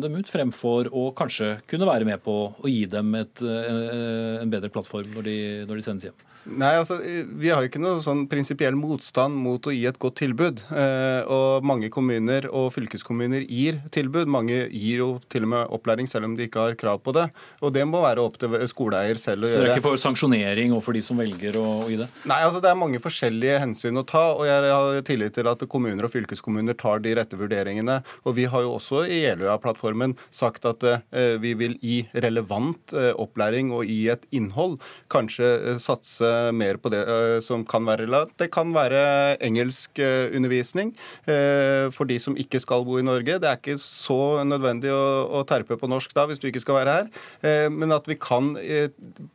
[0.02, 4.70] dem ut, fremfor å kanskje kunne være med på å gi dem et, en bedre
[4.72, 6.07] plattform når de, når de sendes hjem?
[6.08, 6.14] этим–
[6.48, 10.18] Nei, altså, Vi har jo ikke noe sånn prinsipiell motstand mot å gi et godt
[10.22, 10.62] tilbud.
[10.72, 14.30] Eh, og Mange kommuner og fylkeskommuner gir tilbud.
[14.30, 17.28] Mange gir jo til og med opplæring selv om de ikke har krav på det.
[17.60, 19.58] Og det må være opp til skoleeier selv å gjøre.
[19.58, 22.08] Så det er ikke for sanksjonering og for de som velger å, å gi det?
[22.30, 24.24] Nei, altså det er mange forskjellige hensyn å ta.
[24.38, 28.00] Og jeg har tillit til at kommuner og fylkeskommuner tar de rette vurderingene.
[28.24, 33.12] Og vi har jo også i Jeløya-plattformen sagt at eh, vi vil gi relevant eh,
[33.18, 34.78] opplæring og gi et innhold.
[35.12, 38.34] Kanskje eh, satse mer på det eh, som kan være relevant.
[38.40, 39.00] Det kan være
[39.44, 40.92] engelskundervisning
[41.26, 43.38] eh, eh, for de som ikke skal bo i Norge.
[43.40, 46.96] Det er ikke så nødvendig å terpe på norsk da, hvis du ikke skal være
[46.98, 47.68] her.
[47.72, 48.50] Men at vi kan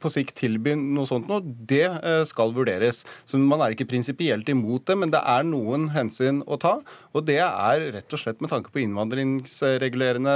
[0.02, 1.86] på sikt tilby noe sånt noe, det
[2.30, 3.04] skal vurderes.
[3.30, 6.78] Så Man er ikke prinsipielt imot det, men det er noen hensyn å ta.
[7.14, 10.36] Og det er rett og slett med tanke på innvandringsregulerende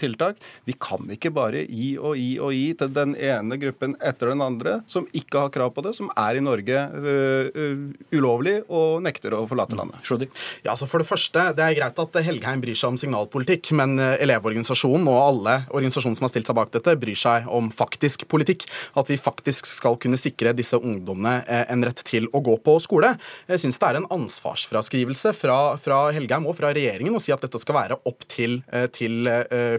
[0.00, 0.40] tiltak.
[0.68, 4.44] Vi kan ikke bare gi og gi og gi til den ene gruppen etter den
[4.44, 7.74] andre som ikke har krav på det, som er i Norge uh,
[8.14, 9.80] ulovlig og nekter å forlate mm.
[9.82, 10.38] landet.
[10.64, 13.98] Ja, altså For det første, det er greit at Helgheim bryr seg om signalpolitikk, men
[13.98, 18.66] Elevorganisasjonen og alle organisasjoner som har stilt seg bak dette, bryr seg om faktisk politikk.
[18.98, 23.14] At vi faktisk skal kunne sikre disse ungdommene en rett til å gå på skole.
[23.50, 27.44] Jeg syns det er en ansvarsfraskrivelse fra, fra, Helgheim og fra regjeringen å si at
[27.44, 28.60] dette skal være opp til,
[28.94, 29.28] til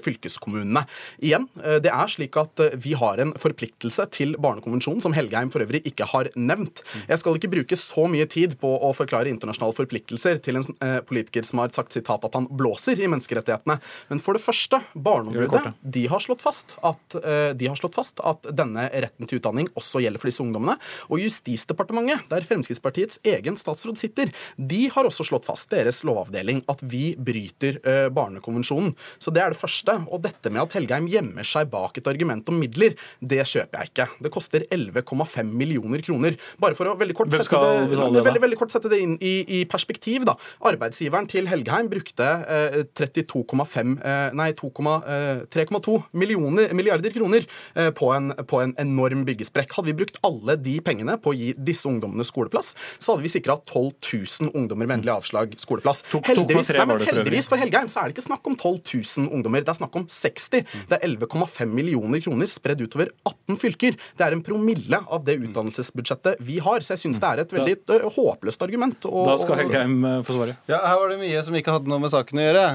[0.06, 0.86] fylkeskommunene.
[1.26, 1.48] Igjen,
[1.84, 6.09] det er slik at vi har en forpliktelse til Barnekonvensjonen, som Helgheim for øvrig ikke
[6.12, 6.84] har nevnt.
[7.10, 11.00] Jeg skal ikke bruke så mye tid på å forklare internasjonale forpliktelser til en eh,
[11.06, 13.80] politiker som har sagt sitat at han blåser i menneskerettighetene.
[14.12, 18.22] Men for det første, Barneombudet de har slått fast at, eh, de har slått fast
[18.26, 20.78] at denne retten til utdanning også gjelder for disse ungdommene.
[21.10, 26.82] Og Justisdepartementet, der Fremskrittspartiets egen statsråd sitter, de har også slått fast, deres lovavdeling, at
[26.82, 28.96] vi bryter eh, Barnekonvensjonen.
[29.22, 29.98] Så det er det første.
[30.10, 33.92] Og dette med at Helgheim gjemmer seg bak et argument om midler, det kjøper jeg
[33.92, 34.08] ikke.
[34.26, 36.38] Det koster 11,5 millioner millioner kroner.
[36.60, 39.66] Bare for å veldig kort, sette det, veldig, veldig kort sette det, inn i, i,
[39.70, 40.26] perspektiv.
[40.26, 40.36] da.
[40.66, 48.34] Arbeidsgiveren til Helgheim brukte eh, 32,5 eh, Nei, 3,2 eh, milliarder kroner eh, på en,
[48.48, 49.76] på, en, enorm byggesprekk.
[49.78, 53.34] Hadde vi brukt alle de pengene på å gi disse ungdommene skoleplass, så hadde vi
[53.34, 56.04] sikra 12 000 ungdommer med endelig avslag skoleplass.
[56.30, 58.80] Heldigvis, nei, men heldigvis for Helgheim så er det ikke snakk om 12
[59.26, 60.66] 000 ungdommer, det er snakk om 60.
[60.90, 63.98] Det er 11,5 millioner kroner spredd utover 18 fylker.
[64.18, 66.82] Det er en promille av det utdannelses bistandsbudsjettet vi har.
[66.82, 69.06] Så jeg syns det er et veldig da, håpløst argument.
[69.10, 70.56] Og, da skal Helgheim få svare.
[70.70, 72.66] Ja, Her var det mye som ikke hadde noe med saken å gjøre.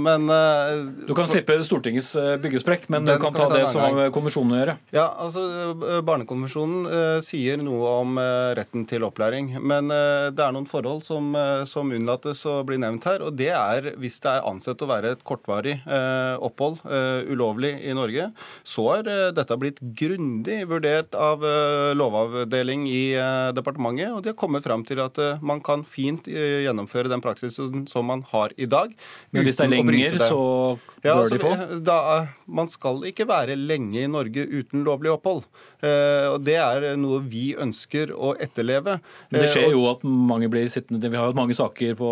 [0.00, 0.26] Men
[1.06, 4.60] Du kan slippe Stortingets byggesprekk, men du kan ta det som har med konvensjonen å
[4.60, 4.76] gjøre.
[4.94, 5.44] Ja, altså
[6.06, 8.20] Barnekonvensjonen sier noe om
[8.58, 9.52] retten til opplæring.
[9.60, 11.32] Men det er noen forhold som,
[11.68, 13.24] som unnlates å bli nevnt her.
[13.26, 15.78] Og det er hvis det er ansett å være et kortvarig
[16.40, 16.80] opphold
[17.30, 18.30] ulovlig i Norge,
[18.66, 21.42] så er dette blitt grundig vurdert av
[21.96, 25.84] lovavdelingen avdeling i eh, departementet, og de har kommet fram til at eh, man kan
[25.88, 28.92] fint eh, gjennomføre den praksisen som man har i dag.
[29.30, 30.40] Men hvis det er lenger, så
[31.02, 31.80] bør ja, altså, de få?
[31.86, 31.98] Da,
[32.46, 35.44] man skal ikke være lenge i Norge uten lovlig opphold.
[35.80, 38.98] og Det er noe vi ønsker å etterleve.
[39.30, 42.10] Men det skjer jo at mange blir sittende Vi har hatt mange saker på,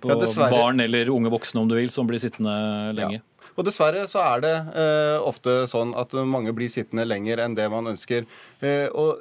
[0.00, 2.54] på ja, barn eller unge voksne, om du vil, som blir sittende
[2.96, 3.20] lenge.
[3.20, 3.29] Ja.
[3.60, 7.66] Og dessverre så er det eh, ofte sånn at mange blir sittende lenger enn det
[7.72, 8.24] man ønsker.
[8.64, 9.20] Eh, og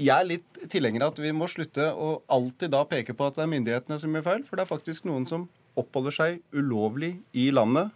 [0.00, 3.36] jeg er litt tilhenger av at vi må slutte å alltid da peke på at
[3.36, 5.44] det er myndighetene som gjør feil, for det er faktisk noen som
[5.78, 7.92] oppholder seg ulovlig i landet.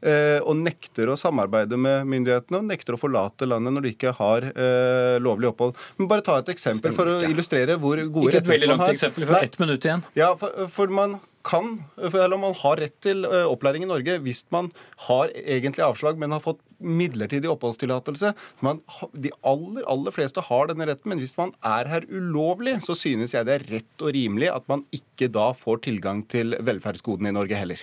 [0.00, 4.14] Eh, og nekter å samarbeide med myndighetene og nekter å forlate landet når de ikke
[4.16, 5.76] har eh, lovlig opphold.
[6.00, 8.40] Men bare ta et eksempel Stemmer, for å illustrere hvor gode rettigheter man har.
[8.40, 10.06] Ikke et veldig langt eksempel, for ett minutt igjen.
[10.16, 14.44] Ja, for, for man kan, eller man har rett til eh, opplæring i Norge hvis
[14.52, 14.70] man
[15.08, 18.30] har egentlig avslag, men har fått midlertidig oppholdstillatelse.
[18.64, 18.80] Man-
[19.12, 23.32] De aller, aller fleste har denne retten, men hvis man er her ulovlig, så synes
[23.34, 27.34] jeg det er rett og rimelig at man ikke da får tilgang til velferdsgodene i
[27.36, 27.82] Norge heller.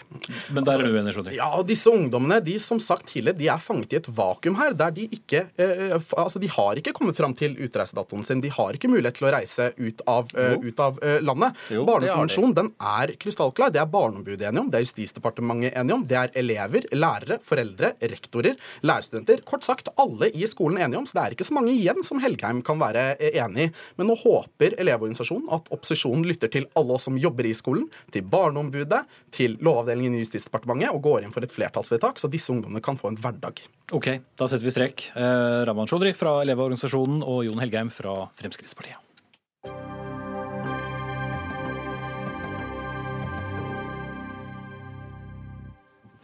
[0.54, 1.36] Men der er du enig, Chaudhry.
[1.38, 4.74] Ja, og disse ungdommene de som sagt tidligere, de er fanget i et vakuum her.
[4.74, 8.42] der De ikke, eh, f- altså de har ikke kommet fram til utreisedatoen sin.
[8.42, 11.54] De har ikke mulighet til å reise ut av, eh, ut av eh, landet.
[11.86, 13.14] Barnekonvensjonen den er
[13.48, 13.72] krystallklar.
[13.72, 17.94] Det er Barneombudet enige om, det er Justisdepartementet enige om, det er elever, lærere, foreldre,
[18.02, 19.44] rektorer, lærerstudenter.
[19.46, 22.20] Kort sagt alle i skolen enige om, så det er ikke så mange igjen som
[22.20, 23.72] Helgheim kan være eh, enig i.
[23.98, 28.26] Men nå håper Elevorganisasjonen at opposisjonen lytter til alle oss som jobber i skolen, til
[28.28, 33.00] Barneombudet, til Lovavdelingen i Justisdepartementet og går inn for et flertallsvedtak, så disse ungdommene kan
[33.00, 33.64] få en hverdag.
[33.96, 35.10] Ok, da setter vi strek.
[35.16, 39.07] Eh, Raman Chaudhry fra Elevorganisasjonen og Jon Helgheim fra Fremskrittspartiet.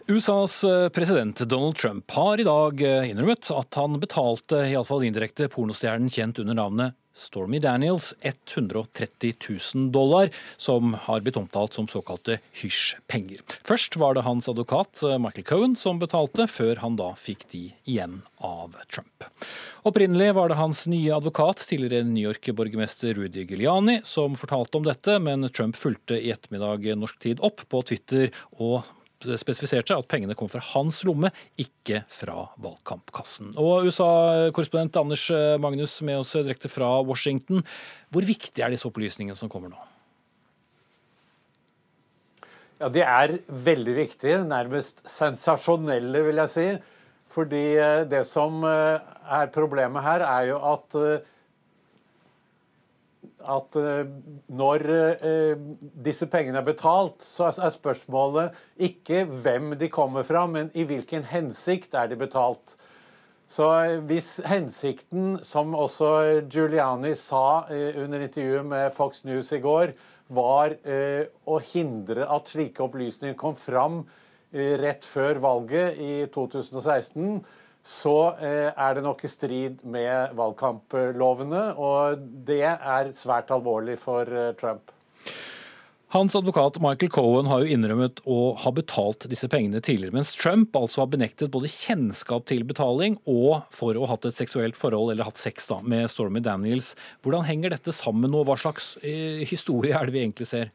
[0.08, 5.48] USAs eh, president Donald Trump har i dag eh, innrømmet at han betalte, iallfall indirekte,
[5.48, 9.34] pornostjernen kjent under navnet Stormy Daniels 130
[9.76, 13.46] 000 dollar, som har blitt omtalt som såkalte hysj-penger.
[13.64, 17.70] Først var det hans advokat eh, Michael Cohen som betalte, før han da fikk de
[17.86, 19.30] igjen av Trump.
[19.88, 25.16] Opprinnelig var det hans nye advokat, tidligere New York-borgermester Rudy Giuliani, som fortalte om dette,
[25.24, 28.84] men Trump fulgte i ettermiddag norsk tid opp på Twitter og
[29.40, 33.54] spesifiserte at pengene kom fra hans lomme, ikke fra valgkampkassen.
[33.60, 35.26] Og USA-korrespondent Anders
[35.64, 37.64] Magnus med oss direkte fra Washington.
[38.14, 39.90] Hvor viktig er disse opplysningene som kommer nå?
[42.84, 46.68] Ja, De er veldig viktige, nærmest sensasjonelle, vil jeg si.
[47.34, 49.00] Fordi eh, det som eh,
[49.40, 51.30] er problemet her, er jo at eh,
[53.50, 54.08] at eh,
[54.54, 55.60] når eh,
[56.06, 61.28] disse pengene er betalt, så er spørsmålet ikke hvem de kommer fra, men i hvilken
[61.32, 62.76] hensikt er de betalt.
[63.52, 69.96] Så eh, hvis hensikten, som også Giuliani sa under intervjuet med Fox News i går,
[70.34, 70.74] var
[71.46, 74.00] å hindre at slike opplysninger kom fram
[74.54, 77.44] rett før valget i 2016,
[77.84, 84.28] så eh, er det nok i strid med valgkamplovene, og det er svært alvorlig for
[84.28, 84.94] eh, Trump.
[86.14, 90.78] Hans advokat Michael Cohen har jo innrømmet å ha betalt disse pengene tidligere, mens Trump
[90.78, 95.10] altså har benektet både kjennskap til betaling og for å ha hatt et seksuelt forhold
[95.10, 96.92] eller hatt sex da, med Stormy Daniels.
[97.26, 100.70] Hvordan henger dette sammen, og hva slags eh, historie er det vi egentlig ser?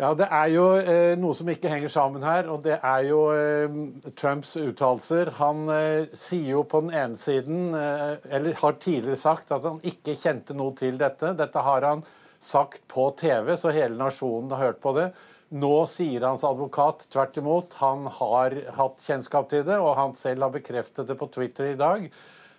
[0.00, 3.18] Ja, Det er jo eh, noe som ikke henger sammen her, og det er jo
[3.36, 3.74] eh,
[4.16, 5.34] Trumps uttalelser.
[5.36, 9.82] Han eh, sier jo på den ene siden, eh, eller har tidligere sagt, at han
[9.84, 11.34] ikke kjente noe til dette.
[11.36, 12.06] Dette har han
[12.40, 15.10] sagt på TV, så hele nasjonen har hørt på det.
[15.52, 17.76] Nå sier hans advokat tvert imot.
[17.84, 21.78] Han har hatt kjennskap til det, og han selv har bekreftet det på Twitter i
[21.78, 22.08] dag.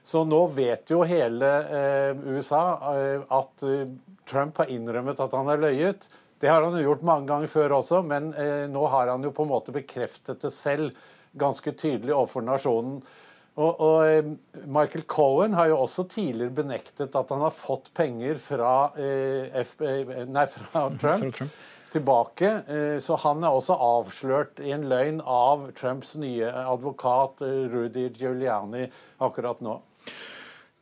[0.06, 3.72] Så nå vet jo hele eh, USA eh, at
[4.30, 6.12] Trump har innrømmet at han har løyet.
[6.44, 9.32] Det har han jo gjort mange ganger før også, men eh, nå har han jo
[9.32, 10.92] på en måte bekreftet det selv
[11.40, 12.98] ganske tydelig overfor nasjonen.
[13.54, 14.32] Og, og eh,
[14.66, 19.76] Michael Cohen har jo også tidligere benektet at han har fått penger fra, eh, F,
[19.86, 21.64] eh, nei, fra Trump Trump.
[21.94, 22.50] tilbake.
[23.06, 28.88] Så han er også avslørt i en løgn av Trumps nye advokat Rudy Giuliani
[29.22, 29.76] akkurat nå.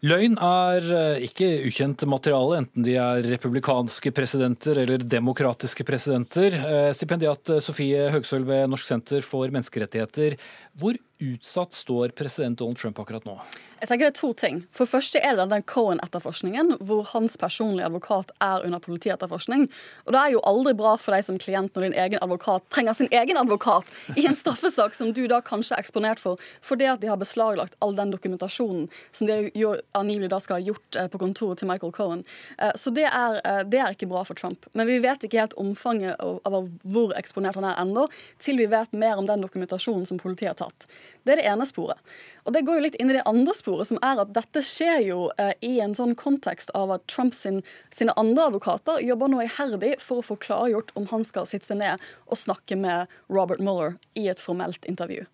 [0.02, 6.58] Løgn er eh, ikke ukjent materiale, enten de er republikanske presidenter eller demokratiske presidenter.
[6.58, 10.40] Eh, Stipendiat eh, Sofie Høgsøl ved Norsk senter for menneskerettigheter.
[10.82, 13.38] Hvor utsatt står president Donald Trump akkurat nå?
[13.82, 14.58] Jeg tenker det er to ting.
[14.78, 19.64] For første er det den Cohen-etterforskningen, hvor hans personlige advokat er under politietterforskning.
[20.06, 22.94] Og det er jo aldri bra for deg som klient når din egen advokat trenger
[22.94, 27.02] sin egen advokat i en straffesak som du da kanskje er eksponert for, fordi at
[27.02, 31.10] de har beslaglagt all den dokumentasjonen som de jo angivelig da skal ha gjort eh,
[31.10, 32.22] på kontoret til Michael Cohen.
[32.60, 34.70] Eh, Så det er, eh, det er ikke bra for Trump.
[34.78, 38.06] Men vi vet ikke helt omfanget av hvor eksponert han er ennå,
[38.38, 40.86] til vi vet mer om den dokumentasjonen som politiet har tatt.
[41.26, 41.98] Det er det ene sporet.
[42.46, 45.02] Og det går jo litt inn i det andre sporet, som er at dette skjer
[45.06, 47.62] jo eh, i en sånn kontekst av at Trump sin,
[47.94, 52.02] sine andre advokater jobber nå iherdig for å få klargjort om han skal sitte ned
[52.28, 55.26] og snakke med Robert Mueller i et formelt intervju.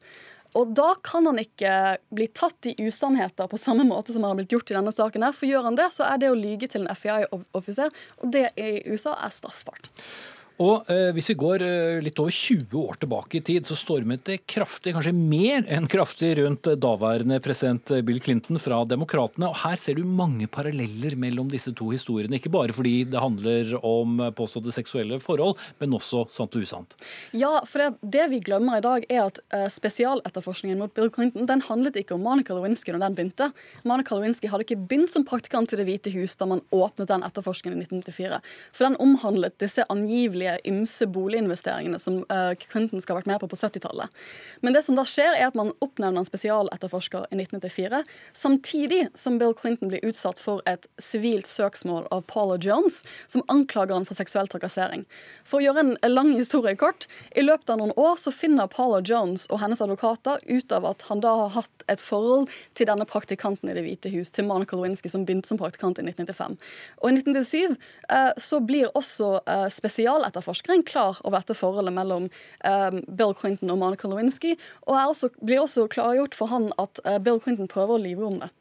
[0.57, 4.39] Og da kan han ikke bli tatt i usannheter på samme måte som han har
[4.39, 5.25] blitt gjort i denne saken.
[5.27, 8.49] her, For gjør han det, så er det å lyge til en FBI-offiser, og det
[8.57, 9.91] i USA er straffbart.
[10.63, 14.23] Og eh, Hvis vi går eh, litt over 20 år tilbake i tid, så stormet
[14.25, 19.51] det kraftig, kanskje mer enn kraftig, rundt daværende president Bill Clinton fra Demokratene.
[19.51, 22.39] Og Her ser du mange paralleller mellom disse to historiene.
[22.39, 26.97] Ikke bare fordi det handler om påståtte seksuelle forhold, men også sant og usant.
[27.37, 31.45] Ja, for det, det vi glemmer i dag, er at eh, spesialetterforskningen mot Bill Clinton
[31.49, 33.51] den handlet ikke om Monica Lewinsky når den begynte.
[33.87, 37.25] Monica Lewinsky hadde ikke begynt som praktikant i Det hvite hus da man åpnet den
[37.27, 38.41] etterforskningen i 1994.
[38.73, 43.49] For den omhandlet disse angivelige ymse boliginvesteringene som uh, Clinton skal ha vært med på
[43.51, 44.13] på 70-tallet.
[44.65, 48.03] Men det som da skjer, er at man oppnevner en spesialetterforsker i 1994,
[48.37, 53.95] samtidig som Bill Clinton blir utsatt for et sivilt søksmål av Paula Jones, som anklager
[53.97, 55.05] han for seksuell trakassering.
[55.47, 59.01] For å gjøre en lang historie kort, i løpet av noen år så finner Paula
[59.05, 63.07] Jones og hennes advokater ut av at han da har hatt et forhold til denne
[63.07, 66.57] praktikanten i Det hvite hus, til Monica Lewinsky, som begynte som praktikant i 1995.
[67.01, 67.77] Og i 1997
[68.11, 73.73] uh, så blir også uh, spesialetterforskeren etterforskeren klar over dette forholdet mellom um, Bill Clinton
[73.73, 77.97] og Monica Lewinsky, og også, blir også klargjort for han at uh, Bill Clinton prøver
[77.97, 78.53] å lyve om det.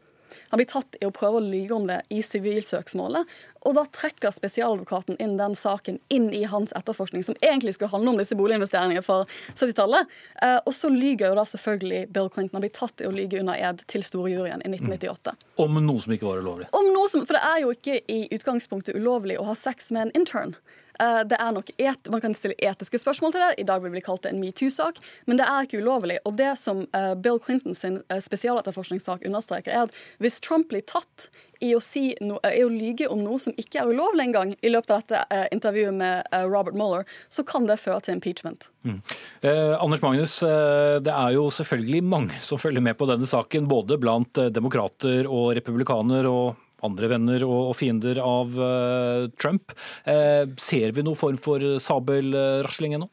[0.49, 3.27] Han blir tatt i å prøve å lyve om det i sivilsøksmålet.
[3.67, 8.15] Og da trekker spesialadvokaten inn den saken inn i hans etterforskning, som egentlig skulle handle
[8.15, 10.13] om disse boliginvesteringene for 70-tallet.
[10.39, 12.61] Uh, og så lyger jo da selvfølgelig Bill Clinton.
[12.61, 15.35] Han blir tatt i å lyge under ed til storjuryen i 1998.
[15.35, 15.53] Mm.
[15.67, 16.71] Om noe som ikke var ulovlig?
[16.77, 20.07] Om noe som, For det er jo ikke i utgangspunktet ulovlig å ha sex med
[20.07, 20.55] en intern.
[21.01, 23.53] Eh, det er nok et, Man kan stille etiske spørsmål til det.
[23.63, 25.01] I dag vil vi kalle det en metoo-sak.
[25.27, 26.21] Men det er ikke ulovlig.
[26.25, 31.29] Og det som eh, Bill Clintons eh, spesialetterforskningssak understreker, er at hvis Trump blir tatt
[31.65, 34.69] i å, si no, i å lyge om noe som ikke er ulovlig engang, i
[34.69, 38.69] løpet av dette intervjuet med Robert Mueller, så kan det føre til impeachment.
[38.85, 38.99] Mm.
[39.41, 43.97] Eh, Anders Magnus, det er jo selvfølgelig mange som følger med på denne saken, både
[44.03, 46.29] blant demokrater og republikaner.
[46.29, 49.75] og andre venner og fiender av eh, Trump.
[50.05, 53.09] Eh, ser vi noen form for sabelrasling ennå?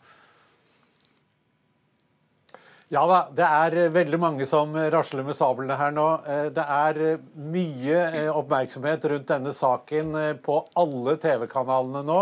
[2.93, 6.07] Ja da, det er veldig mange som rasler med sablene her nå.
[6.29, 7.01] Eh, det er
[7.33, 12.19] mye oppmerksomhet rundt denne saken på alle TV-kanalene nå.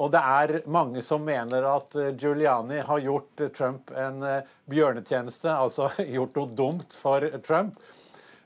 [0.00, 4.22] Og det er mange som mener at Giuliani har gjort Trump en
[4.72, 7.76] bjørnetjeneste, altså gjort noe dumt for Trump.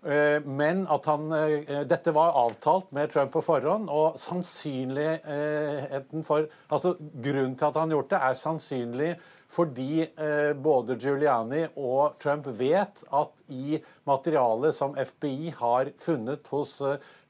[0.06, 6.46] Eh, men at han, eh, dette var avtalt med Trump på forhånd, og sannsynligheten for
[6.70, 9.16] altså Grunnen til at han gjort det, er sannsynlig
[9.56, 16.82] fordi eh, både Giuliani og Trump vet at i materialet som FBI har funnet hos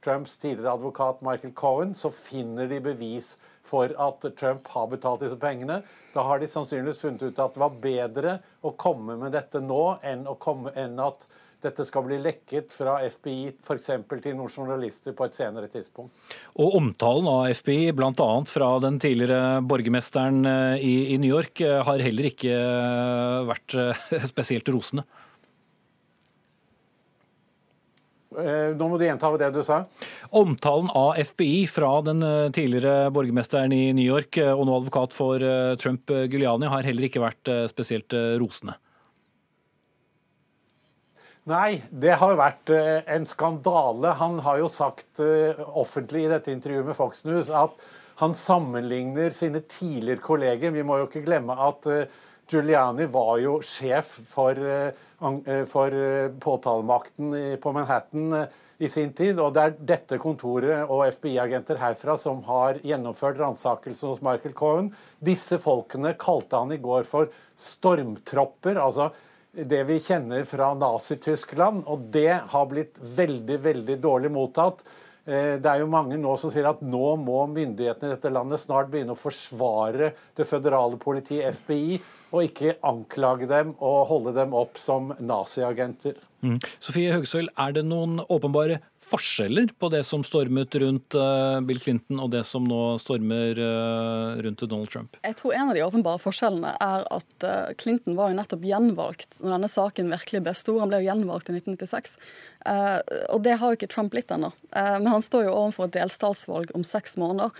[0.05, 5.39] Trumps tidligere advokat Michael Cohen, så finner de bevis for at Trump har betalt disse
[5.41, 5.83] pengene.
[6.15, 9.99] Da har de sannsynligvis funnet ut at det var bedre å komme med dette nå
[10.07, 11.27] enn, komme, enn at
[11.67, 13.91] dette skal bli lekket fra FBI f.eks.
[14.23, 16.15] til noen journalister på et senere tidspunkt.
[16.63, 18.31] Og Omtalen av FBI, bl.a.
[18.51, 23.79] fra den tidligere borgermesteren eh, i, i New York, eh, har heller ikke eh, vært
[24.33, 25.07] spesielt rosende.
[28.37, 29.79] Nå må du gjenta det du sa.
[30.37, 32.21] Omtalen av FBI fra den
[32.53, 35.41] tidligere borgermesteren i New York og nå advokat for
[35.81, 38.77] Trump, Giuliani, har heller ikke vært spesielt rosende.
[41.47, 44.17] Nei, det har vært eh, en skandale.
[44.19, 47.77] Han har jo sagt eh, offentlig i dette intervjuet med Fox News at
[48.19, 50.73] han sammenligner sine tidligere kolleger.
[50.75, 52.09] Vi må jo ikke glemme at eh,
[52.51, 54.59] Giuliani var jo sjef for,
[55.67, 55.95] for
[56.39, 58.45] påtalemakten på Manhattan
[58.79, 59.41] i sin tid.
[59.43, 64.93] Og det er dette kontoret og FBI-agenter herfra som har gjennomført ransakelsen hos Michael Cohen.
[65.19, 68.79] Disse folkene kalte han i går for stormtropper.
[68.79, 69.11] altså
[69.65, 74.83] det vi kjenner fra Nazi-Tyskland, og det har blitt veldig, veldig dårlig mottatt.
[75.25, 78.63] Eh, det er jo mange nå som sier at nå må myndighetene i dette landet
[78.63, 81.99] snart begynne å forsvare det føderale politiet, FBI,
[82.31, 86.21] og ikke anklage dem og holde dem opp som naziagenter.
[86.45, 86.59] Mm.
[86.83, 92.21] Sofie Høgsøl, er det noen åpenbare forskjeller på det som stormet rundt uh, Bill Clinton
[92.23, 95.19] og det som nå stormer uh, rundt Donald Trump?
[95.23, 99.39] Jeg tror en av de åpenbare forskjellene er at uh, Clinton var jo nettopp gjenvalgt
[99.43, 100.81] når denne saken virkelig ble stor.
[100.83, 102.17] Han ble jo gjenvalgt i 1996.
[102.67, 104.53] og det har jo ikke Trump blitt ennå.
[104.75, 107.51] men han står jo overfor et delstatsvalg om seks måneder.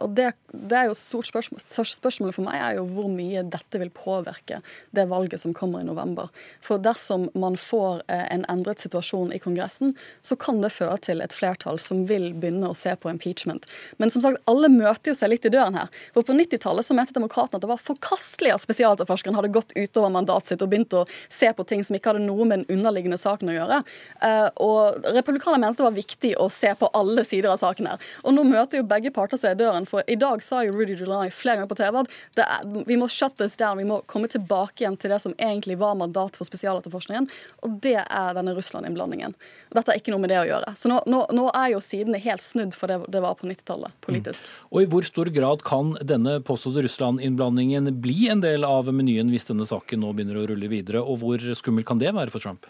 [0.00, 1.60] og det, det, er jo stort spørsmål.
[1.64, 4.60] Spørsmålet for meg er jo hvor mye dette vil påvirke
[4.94, 6.30] det valget som kommer i november.
[6.64, 11.34] For dersom man får en endret situasjon i Kongressen, så kan det føre til et
[11.34, 13.66] flertall som vil begynne å se på impeachment.
[13.98, 15.90] Men som sagt, alle møter jo seg litt i døren her.
[16.14, 20.12] For på 90-tallet så mente demokratene at det var forkastelig at spesialetterforskeren hadde gått utover
[20.14, 23.18] mandatet sitt og begynt å se på ting som ikke hadde noe med den underliggende
[23.20, 23.80] saken å gjøre.
[24.28, 28.02] Eh, og republikanerne mente det var viktig å se på alle sider av saken her.
[28.24, 30.96] Og nå møter jo begge parter seg i døren, for i dag sa jo Rudy
[30.98, 32.12] Giuliani flere ganger på TV at
[32.44, 35.78] er, vi må shut this down, vi må komme tilbake igjen til det som egentlig
[35.80, 37.30] var mandat for spesialetterforskningen,
[37.64, 39.36] og det er denne Russland-innblandingen.
[39.70, 40.74] Og Dette har ikke noe med det å gjøre.
[40.78, 43.94] Så nå, nå, nå er jo sidene helt snudd for det det var på 90-tallet,
[44.04, 44.44] politisk.
[44.44, 44.68] Mm.
[44.70, 49.48] Og i hvor stor grad kan denne påståtte Russland-innblandingen bli en del av menyen hvis
[49.50, 52.68] denne saken nå begynner å rulle videre, og hvor skummelt kan det være for Trump?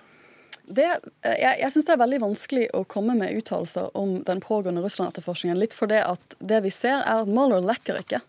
[0.66, 0.86] Det,
[1.22, 4.84] eh, jeg jeg syns det er veldig vanskelig å komme med uttalelser om den pågående
[4.84, 5.58] Russland-etterforskningen.
[5.60, 8.22] Litt fordi at det vi ser, er at Mueller lekker ikke.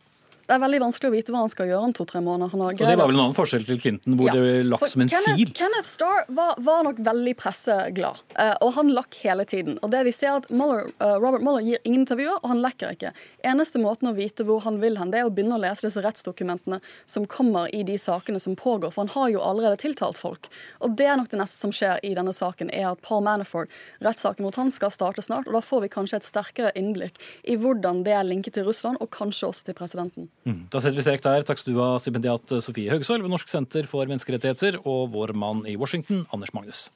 [0.46, 2.52] Det er veldig vanskelig å vite hva han skal gjøre om to-tre måneder.
[2.54, 4.36] og Det var vel en annen forskjell til Clinton, hvor ja.
[4.36, 5.54] det ble lagt som en Kenneth, sil?
[5.58, 9.80] Kenneth Starr var, var nok veldig presseglad, uh, og han lakk hele tiden.
[9.82, 12.94] Og det vi ser at Mueller, uh, Robert Mueller gir ingen intervjuer, og han lekker
[12.94, 13.14] ikke.
[13.50, 16.06] Eneste måten å vite hvor han vil hen, det er å begynne å lese disse
[16.06, 16.78] rettsdokumentene
[17.10, 20.52] som kommer i de sakene som pågår, for han har jo allerede tiltalt folk.
[20.86, 23.74] Og det er nok det neste som skjer i denne saken, er at Paul Manafort,
[24.06, 27.18] rettssaken mot han skal starte snart, og da får vi kanskje et sterkere innblikk
[27.50, 30.30] i hvordan det er linket til Russland, og kanskje også til presidenten.
[30.46, 30.68] Mm.
[30.70, 31.46] Da setter vi strek der.
[31.48, 35.66] Takk skal du ha, stipendiat Sofie Høgsorg ved Norsk senter for menneskerettigheter, og vår mann
[35.66, 36.90] i Washington, Anders Magnus.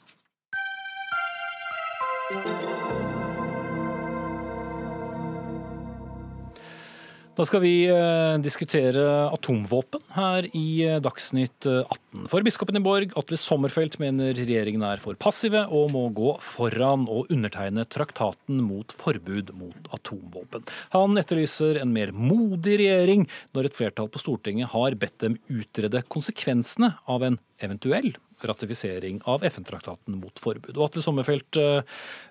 [7.40, 11.86] Da skal vi eh, diskutere atomvåpen her i eh, Dagsnytt 18.
[11.88, 16.34] Eh, for biskopen i Borg, Atle Sommerfelt, mener regjeringen er for passive og må gå
[16.44, 20.68] foran og undertegne traktaten mot forbud mot atomvåpen.
[20.92, 23.24] Han etterlyser en mer modig regjering
[23.56, 29.48] når et flertall på Stortinget har bedt dem utrede konsekvensene av en eventuell ratifisering av
[29.48, 30.76] FN-traktaten mot forbud.
[30.76, 31.64] Og Atle Sommerfelt,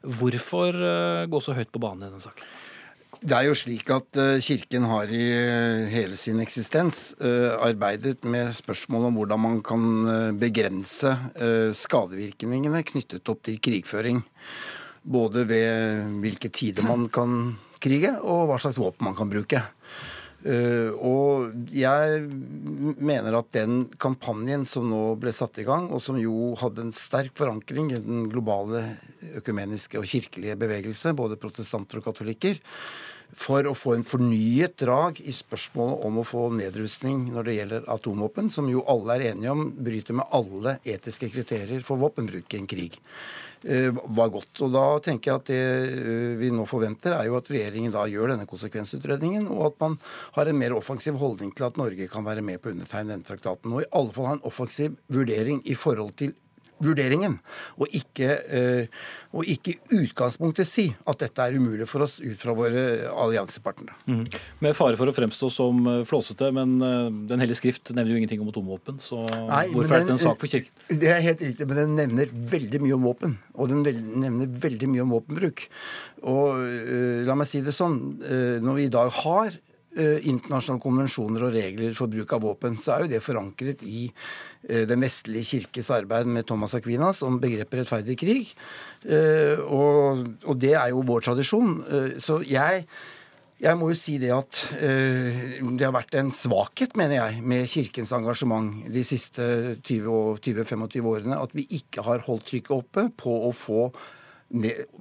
[0.05, 0.83] hvorfor
[1.33, 2.59] gå så høyt på banen i denne saken?
[3.19, 8.23] Det er jo slik at eh, Kirken har i eh, hele sin eksistens eh, arbeidet
[8.23, 9.83] med spørsmål om hvordan man kan
[10.39, 11.17] begrense
[11.75, 14.23] skadevirkningene knyttet opp til krigføring.
[15.03, 19.65] Både ved hvilke tider man kan krige, og hva slags våpen man kan bruke.
[20.39, 22.21] Og jeg
[23.03, 26.95] mener at den kampanjen som nå ble satt i gang, og som jo hadde en
[26.95, 28.85] sterk forankring i den globale
[29.41, 32.61] økumeniske og kirkelige bevegelse, både protestanter og katolikker,
[33.37, 37.91] for å få en fornyet drag i spørsmålet om å få nedrustning når det gjelder
[37.93, 42.61] atomvåpen, som jo alle er enige om bryter med alle etiske kriterier for våpenbruk i
[42.63, 42.99] en krig,
[43.65, 44.63] eh, var godt.
[44.65, 48.09] Og da tenker jeg at det eh, vi nå forventer, er jo at regjeringen da
[48.09, 49.99] gjør denne konsekvensutredningen, og at man
[50.39, 53.29] har en mer offensiv holdning til at Norge kan være med på å undertegne denne
[53.29, 53.73] traktaten.
[53.75, 56.35] Og i alle fall ha en offensiv vurdering i forhold til
[56.83, 57.37] vurderingen,
[57.79, 62.55] og ikke, uh, og ikke utgangspunktet si at dette er umulig for oss ut fra
[62.57, 63.97] våre alliansepartnere.
[64.09, 64.25] Mm.
[64.65, 68.21] Med fare for å fremstå som eh, flåsete, men uh, Den hellige skrift nevner jo
[68.21, 70.73] ingenting om atomvåpen, så Nei, hvorfor den, er det en sak for Kirken?
[70.89, 73.39] Det er helt riktig, men den nevner veldig mye om våpen.
[73.59, 75.65] Og den nevner veldig mye om våpenbruk.
[76.29, 76.63] Og
[77.27, 77.99] la meg si det sånn,
[78.65, 79.59] når vi i dag har
[79.99, 84.07] internasjonale konvensjoner og regler for bruk av våpen, så er jo det forankret i
[84.67, 88.51] Eh, Den vestlige kirkes arbeid med Thomas Aquinas om begrepet rettferdig krig.
[89.07, 91.79] Eh, og, og det er jo vår tradisjon.
[91.87, 92.87] Eh, så jeg
[93.59, 98.13] jeg må jo si det at det har vært en svakhet, mener jeg, med Kirkens
[98.15, 99.43] engasjement de siste
[99.83, 101.41] 20-25 årene.
[101.43, 103.89] At vi ikke har holdt trykket oppe på å få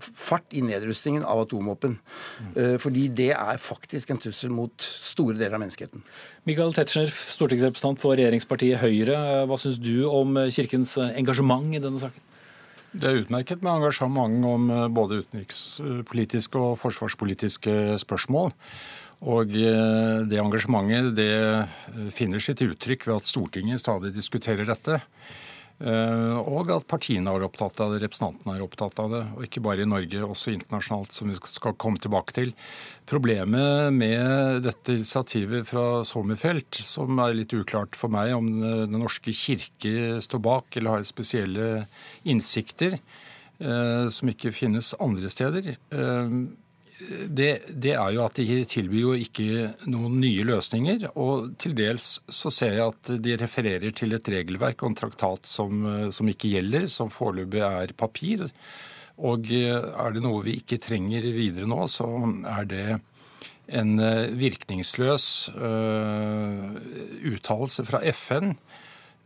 [0.03, 1.93] fart i nedrustningen av atomvåpen.
[2.43, 2.55] Mm.
[2.83, 6.03] Fordi det er faktisk en trussel mot store deler av menneskeheten.
[6.49, 9.45] Michael Tetzschner, stortingsrepresentant for regjeringspartiet Høyre.
[9.47, 12.27] Hva syns du om Kirkens engasjement i denne saken?
[12.97, 18.53] Det er utmerket med engasjement om eh, både utenrikspolitiske og forsvarspolitiske spørsmål.
[19.27, 25.01] Og eh, det engasjementet det finner sitt uttrykk ved at Stortinget stadig diskuterer dette.
[25.77, 29.21] Eh, og at partiene er opptatt av det, representantene er opptatt av det.
[29.37, 32.53] Og ikke bare i Norge, også internasjonalt, som vi skal komme tilbake til.
[33.07, 39.33] Problemet med dette initiativet fra Sommerfelt, som er litt uklart for meg om Den norske
[39.35, 41.67] kirke står bak eller har spesielle
[42.25, 42.97] innsikter,
[43.61, 46.39] eh, som ikke finnes andre steder eh,
[46.97, 51.09] det, det, er jo at de tilbyr jo ikke noen nye løsninger.
[51.19, 55.49] Og til dels så ser jeg at de refererer til et regelverk og en traktat
[55.49, 58.47] som, som ikke gjelder, som foreløpig er papir.
[59.17, 62.09] Og er det noe vi ikke trenger videre nå, så
[62.49, 62.87] er det
[63.77, 63.97] en
[64.39, 65.25] virkningsløs
[65.57, 66.77] uh,
[67.27, 68.53] uttalelse fra FN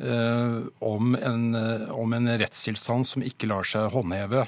[0.02, 1.44] om en,
[1.94, 4.48] om en rettstilstand som ikke lar seg håndheve.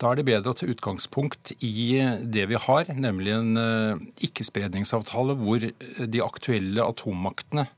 [0.00, 5.62] Da er det bedre å ta utgangspunkt i det vi har, nemlig en ikkespredningsavtale hvor
[5.62, 7.68] de aktuelle atommaktene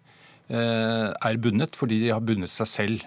[0.48, 3.04] er bundet fordi de har bundet seg selv.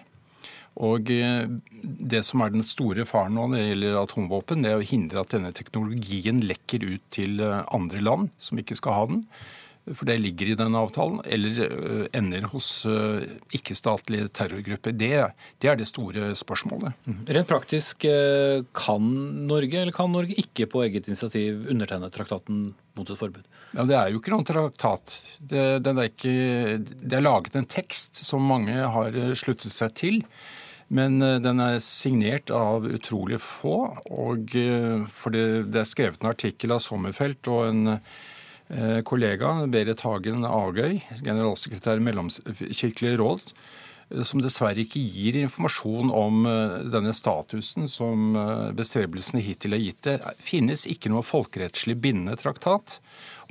[0.83, 1.47] Og eh,
[1.81, 5.23] Det som er den store faren nå når det gjelder atomvåpen, det er å hindre
[5.23, 9.23] at denne teknologien lekker ut til eh, andre land som ikke skal ha den.
[9.95, 11.21] For det ligger i denne avtalen.
[11.25, 12.69] Eller eh, ender hos
[13.55, 14.95] ikke-statlige terrorgrupper.
[14.97, 15.11] Det,
[15.61, 16.97] det, er det store spørsmålet.
[17.07, 17.23] Mhm.
[17.37, 18.07] Rent praktisk,
[18.77, 19.07] kan
[19.47, 23.43] Norge eller kan Norge ikke på eget initiativ undertegne traktaten mot et forbud?
[23.73, 25.19] Ja, Det er jo ikke noen traktat.
[25.39, 26.37] Det, er, ikke,
[26.83, 30.23] det er laget en tekst som mange har sluttet seg til.
[30.87, 33.77] Men eh, den er signert av utrolig få.
[34.07, 38.17] og eh, for det, det er skrevet en artikkel av Sommerfelt og en eh,
[39.07, 43.53] kollega, Berit Hagen Agøy, generalsekretær i Mellomkirkelig råd,
[44.27, 46.45] som dessverre ikke gir informasjon om
[46.91, 48.35] denne statusen som
[48.75, 50.07] bestrebelsene hittil har gitt.
[50.07, 52.99] Det finnes ikke noe folkerettslig bindende traktat.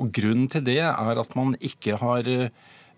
[0.00, 2.28] Og Grunnen til det er at man ikke har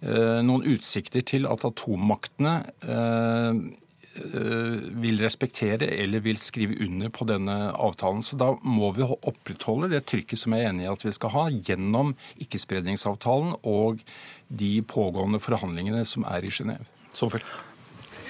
[0.02, 2.54] noen utsikter til at atommaktene
[2.86, 3.87] Eh,
[5.02, 8.24] vil respektere eller vil skrive under på denne avtalen.
[8.26, 11.34] Så da må vi opprettholde det trykket som jeg er enig i at vi skal
[11.34, 14.04] ha, gjennom ikkespredningsavtalen og
[14.48, 16.86] de pågående forhandlingene som er i Genéve.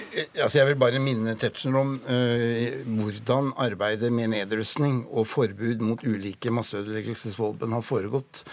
[0.09, 5.83] Eh, altså jeg vil bare minne Tetzschner om uh, hvordan arbeidet med nedrustning og forbud
[5.85, 8.43] mot ulike masseødeleggelsesvåpen har foregått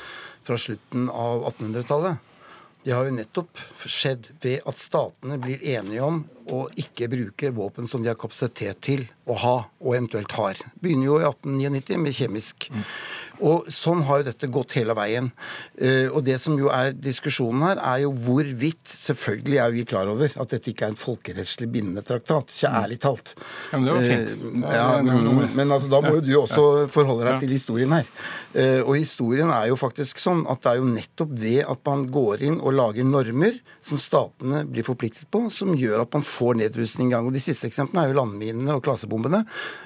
[0.47, 2.35] fra slutten av 1800-tallet.
[2.87, 3.59] Det har jo nettopp
[3.91, 6.21] skjedd ved at statene blir enige om
[6.55, 10.61] å ikke bruke våpen som de har kapasitet til å ha, og eventuelt har.
[10.79, 12.69] Begynner jo i 1899 med kjemisk.
[13.45, 15.31] Og sånn har jo dette gått hele veien.
[15.81, 20.09] Uh, og det som jo er diskusjonen her, er jo hvorvidt Selvfølgelig er vi klar
[20.11, 22.51] over at dette ikke er en folkerettslig bindende traktat.
[22.53, 22.77] Ikke mm.
[22.81, 23.33] ærlig talt.
[23.37, 24.33] Ja, Men det var fint.
[24.47, 28.09] Uh, ja, men, men altså, da må jo du også forholde deg til historien her.
[28.57, 32.07] Uh, og historien er jo faktisk sånn at det er jo nettopp ved at man
[32.13, 36.59] går inn og lager normer som statene blir forpliktet på, som gjør at man får
[36.63, 37.29] nedrustning i gang.
[37.29, 39.45] Og De siste eksemplene er jo landminene og klasebombene.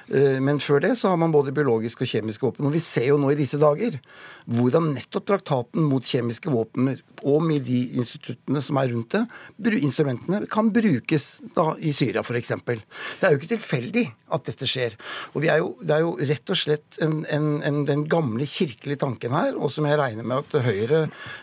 [0.09, 2.67] Eh, men før det så har man både biologiske og kjemiske våpen.
[2.67, 3.99] Og vi ser jo nå i disse dager.
[4.45, 6.87] Hvordan nettopp traktaten mot kjemiske våpen
[7.27, 12.53] og med de instituttene som er rundt det, instrumentene, kan brukes da, i Syria f.eks.
[12.65, 14.95] Det er jo ikke tilfeldig at dette skjer.
[15.35, 19.01] Og er jo, Det er jo rett og slett en, en, en, den gamle kirkelige
[19.03, 21.01] tanken her, og som jeg regner med at Høyre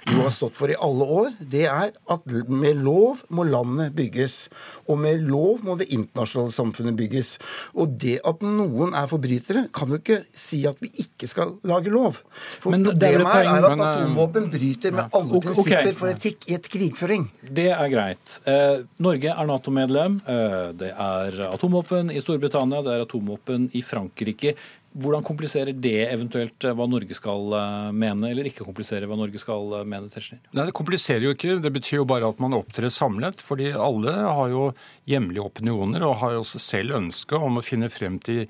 [0.09, 4.47] jo har stått for i alle år, det er at med lov må landet bygges.
[4.89, 7.37] Og med lov må det internasjonale samfunnet bygges.
[7.77, 11.93] Og det at noen er forbrytere, kan jo ikke si at vi ikke skal lage
[11.93, 12.23] lov.
[12.63, 15.95] For men problemet er, er at atomvåpen bryter med alle prinsipper okay.
[15.97, 17.29] for etikk i et krigføring.
[17.43, 18.39] Det er greit.
[18.49, 20.19] Eh, Norge er Nato-medlem.
[20.27, 24.57] Eh, det er atomvåpen i Storbritannia, det er atomvåpen i Frankrike.
[24.99, 29.77] Hvordan kompliserer det eventuelt hva Norge skal eh, mene, eller ikke kompliserer hva Norge skal
[29.79, 30.09] eh, mene?
[30.11, 30.41] Tetzschner?
[30.57, 31.59] Nei, Det kompliserer jo ikke.
[31.63, 33.45] Det betyr jo bare at man opptrer samlet.
[33.45, 34.71] fordi alle har jo
[35.07, 38.47] hjemlige opinioner og har jo også selv ønske om å finne frem til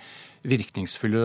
[0.46, 1.22] virkningsfulle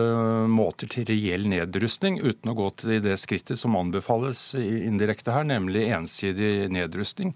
[0.50, 5.86] måter til reell nedrustning, uten å gå til det skrittet som anbefales indirekte her, nemlig
[5.94, 7.34] ensidig nedrustning.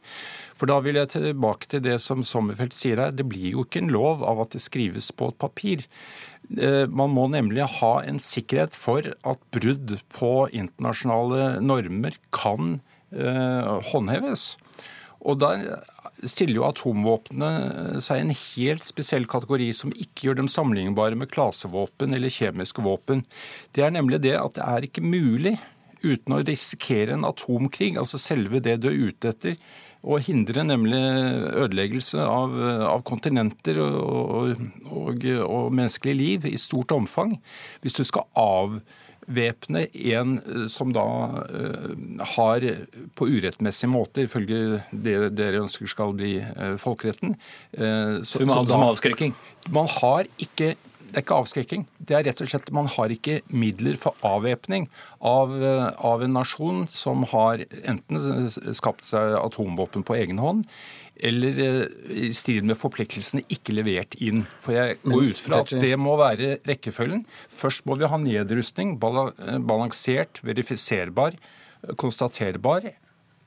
[0.59, 3.14] For da vil jeg tilbake til det som Sommerfelt sier her.
[3.14, 5.87] Det blir jo ikke en lov av at det skrives på et papir.
[6.57, 12.81] Eh, man må nemlig ha en sikkerhet for at brudd på internasjonale normer kan
[13.12, 14.55] eh, håndheves.
[15.18, 15.83] Og der
[16.27, 21.31] stiller jo atomvåpnene seg i en helt spesiell kategori som ikke gjør dem sammenlignbare med
[21.31, 23.25] klasevåpen eller kjemiske våpen.
[23.77, 25.59] Det er nemlig det at det er ikke mulig,
[25.99, 29.57] uten å risikere en atomkrig, altså selve det du er ute etter,
[30.07, 31.01] å hindre nemlig
[31.59, 32.55] ødeleggelse av,
[32.87, 37.35] av kontinenter og, og, og, menneskelig liv i stort omfang.
[37.83, 38.29] Hvis du skal
[39.29, 40.39] avvæpne en
[40.72, 42.66] som da uh, har
[43.18, 47.37] på urettmessig måte, ifølge det dere ønsker skal bli uh, folkeretten
[48.24, 49.35] så, Som avskrekking?
[49.74, 50.74] Man har ikke
[51.09, 51.85] det er ikke avskrekking.
[51.99, 54.89] Det er rett og slett Man har ikke midler for avvæpning
[55.25, 55.55] av,
[55.97, 60.67] av, en nasjon som har enten skapt seg atomvåpen på egen hånd,
[61.19, 64.45] eller eh, i strid med forpliktelsene ikke levert inn.
[64.61, 67.25] For jeg går ut fra at det må være rekkefølgen.
[67.49, 71.41] Først må vi ha nedrustning, balansert, verifiserbar,
[71.99, 72.93] konstaterbar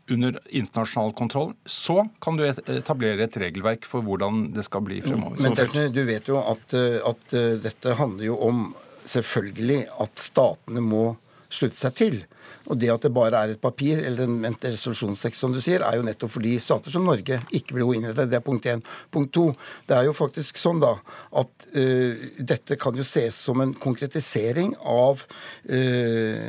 [0.09, 1.53] under internasjonal kontroll.
[1.65, 5.41] Så kan du etablere et regelverk for hvordan det skal bli fremover.
[5.43, 8.63] Men Tetzschner, du vet jo at, eh, at, eh, dette handler jo om
[9.05, 11.05] selvfølgelig at statene må
[11.51, 12.21] slutte seg til.
[12.69, 15.97] Og det at det bare er et papir eller en, resolusjonstekst, som du sier, er
[15.97, 18.27] jo nettopp fordi stater som Norge ikke vil gå inn i det.
[18.31, 18.83] Det er punkt én.
[19.11, 19.47] Punkt to,
[19.89, 20.93] det er jo faktisk sånn da
[21.41, 26.47] at uh, dette kan jo ses som en konkretisering av uh,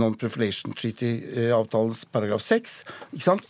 [0.00, 2.80] Non-Profilation Treaty-avtalens paragraf 6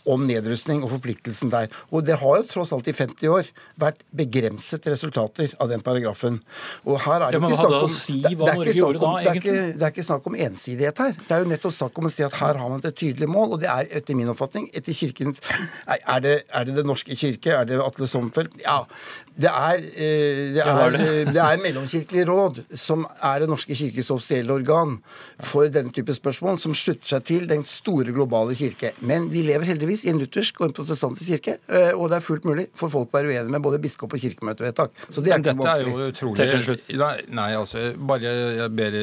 [0.09, 1.71] om nedrustning og forpliktelsen der.
[1.91, 6.39] Og det har jo tross alt i 50 år vært begrenset resultater av den paragrafen.
[6.85, 9.31] Og her er det, ja, ikke snakk om, det, det, er ikke snakk om, det,
[9.31, 11.15] er ikke, det er ikke snakk om ensidighet her.
[11.21, 13.55] Det er jo nettopp snakk om å si at her har man et tydelig mål,
[13.55, 15.41] og det er etter min oppfatning etter kirkens
[15.89, 17.57] Er det er det, det norske kirke?
[17.57, 18.59] Er det Atle Somfeldt?
[18.63, 18.83] Ja.
[19.31, 20.95] Det er, eh, det, er,
[21.31, 24.97] det er Mellomkirkelig råd som er Den norske kirkes offisielle organ
[25.41, 28.91] for denne type spørsmål, som slutter seg til den store globale kirke.
[28.99, 32.25] Men vi lever heldigvis i en luthersk og en protestantisk kirke, eh, og det er
[32.25, 35.05] fullt mulig for folk å være uenige med både biskop og kirkemøtevedtak.
[35.09, 35.95] Så det er ikke vanskelig.
[36.11, 38.99] Dette er jo utrolig Nei, nei altså, bare, jeg ber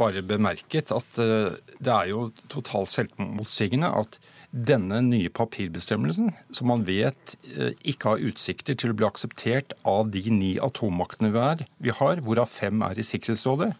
[0.00, 4.18] bare bemerket at uh, det er jo totalt selvmotsigende at
[4.56, 10.08] denne nye papirbestemmelsen, som man vet eh, ikke har utsikter til å bli akseptert av
[10.14, 11.32] de ni atommaktene
[11.82, 13.74] vi har, hvorav fem er i Sikkerhetsrådet.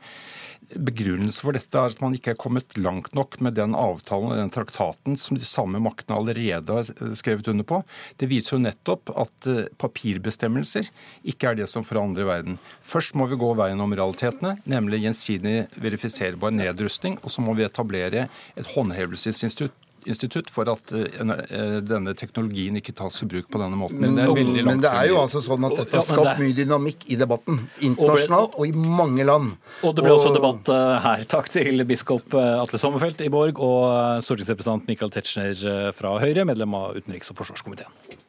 [0.66, 4.40] Begrunnelsen for dette er at man ikke er kommet langt nok med den avtalen og
[4.40, 7.80] den traktaten som de samme maktene allerede har skrevet under på.
[8.18, 10.90] Det viser jo nettopp at eh, papirbestemmelser
[11.24, 12.60] ikke er det som forandrer verden.
[12.84, 17.16] Først må vi gå veien om realitetene, nemlig gjensidig verifiserbar nedrustning.
[17.22, 18.26] Og så må vi etablere
[18.58, 24.00] et håndhevelsesinstitutt institutt for at eh, denne teknologien ikke tas i bruk på denne måten.
[24.02, 27.06] Men, det, er, men det er jo altså sånn at dette har skapt mye dynamikk
[27.12, 27.62] i debatten.
[27.86, 29.56] Internasjonalt og i mange land.
[29.86, 31.26] Og det ble også debatt eh, her.
[31.36, 36.76] Takk til biskop eh, Atle Sommerfelt i Borg og stortingsrepresentant Michael Tetzschner fra Høyre, medlem
[36.78, 38.22] av utenriks- og forsvarskomiteen.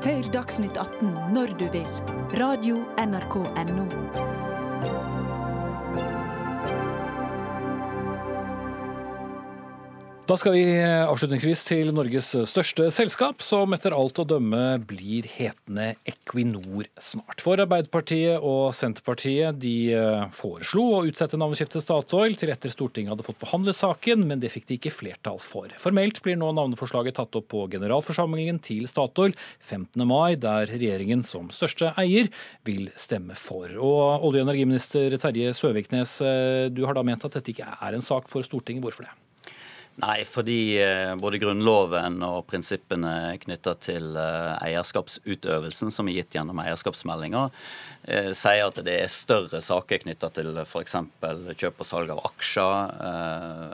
[0.00, 1.88] Hør Dagsnytt 18 når du vil.
[2.40, 4.39] Radio NRK Radio.nrk.no.
[10.30, 15.24] Da skal vi eh, avslutningsvis til Norges største selskap, som etter alt å dømme blir
[15.26, 17.40] hetende Equinor snart.
[17.42, 23.26] For Arbeiderpartiet og Senterpartiet de eh, foreslo å utsette navneskiftet Statoil til etter Stortinget hadde
[23.26, 25.74] fått behandlet saken, men det fikk de ikke flertall for.
[25.82, 30.04] Formelt blir nå navneforslaget tatt opp på generalforsamlingen til Statoil 15.
[30.06, 32.30] mai, der regjeringen som største eier
[32.70, 33.66] vil stemme for.
[33.74, 37.98] Og olje- og energiminister Terje Søviknes, eh, du har da ment at dette ikke er
[37.98, 38.86] en sak for Stortinget.
[38.86, 39.16] Hvorfor det?
[40.00, 46.60] Nei, fordi eh, både Grunnloven og prinsippene knytta til eh, eierskapsutøvelsen, som er gitt gjennom
[46.62, 47.42] eierskapsmeldinga,
[48.08, 50.94] eh, sier at det er større saker knytta til f.eks.
[51.60, 52.94] kjøp og salg av aksjer,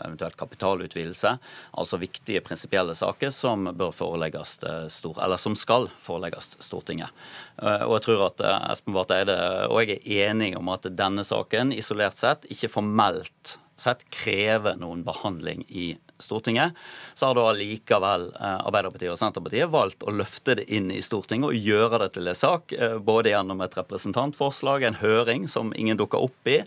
[0.06, 1.36] eventuelt kapitalutvidelse.
[1.78, 4.56] Altså viktige prinsipielle saker som bør forelegges
[4.96, 7.12] stor, som skal forelegges Stortinget.
[7.60, 9.36] Og jeg tror at Espen Barth Eide
[9.68, 15.04] og jeg er enige om at denne saken isolert sett ikke formelt sett krever noen
[15.06, 16.72] behandling i Stortinget,
[17.14, 21.50] så har da likevel eh, Arbeiderpartiet og Senterpartiet valgt å løfte det inn i Stortinget
[21.50, 26.00] og gjøre det til en sak, eh, både gjennom et representantforslag, en høring som ingen
[26.00, 26.62] dukker opp i,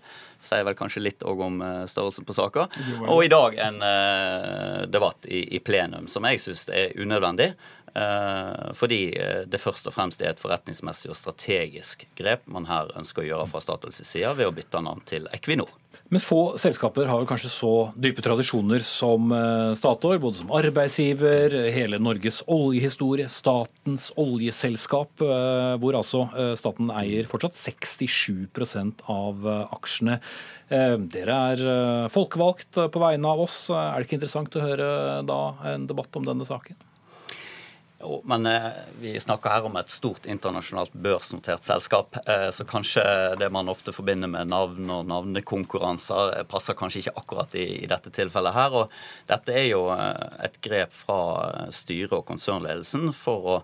[0.45, 2.68] sier vel kanskje litt òg om eh, størrelsen på saka,
[3.08, 3.82] og i dag en
[4.91, 7.54] debatt i, i plenum som jeg syns er unødvendig.
[8.78, 9.00] Fordi
[9.50, 13.47] det først og fremst er et forretningsmessig og strategisk grep man her ønsker å gjøre
[13.50, 15.74] fra Statoils side ved å bytte navn til Equinor.
[16.10, 21.99] Men få selskaper har kanskje så dype tradisjoner som eh, Statoil, både som arbeidsgiver, hele
[22.01, 30.18] Norges oljehistorie, statens oljeselskap, eh, hvor altså eh, staten eier fortsatt 67% av aksjene.
[30.70, 31.62] Dere er
[32.14, 33.64] folkevalgt på vegne av oss.
[33.74, 34.89] Er det ikke interessant å høre
[35.26, 35.39] da
[35.72, 36.78] en debatt om denne saken?
[38.00, 38.62] Jo, men eh,
[39.00, 42.16] vi snakker her om et stort internasjonalt børsnotert selskap.
[42.24, 43.04] Eh, så kanskje
[43.39, 47.89] det man ofte forbinder med navn og navnekonkurranser, eh, passer kanskje ikke akkurat i, i,
[47.91, 48.78] dette tilfellet her.
[48.84, 48.95] Og
[49.28, 51.20] dette er jo eh, et grep fra
[51.76, 53.60] styret og konsernledelsen for å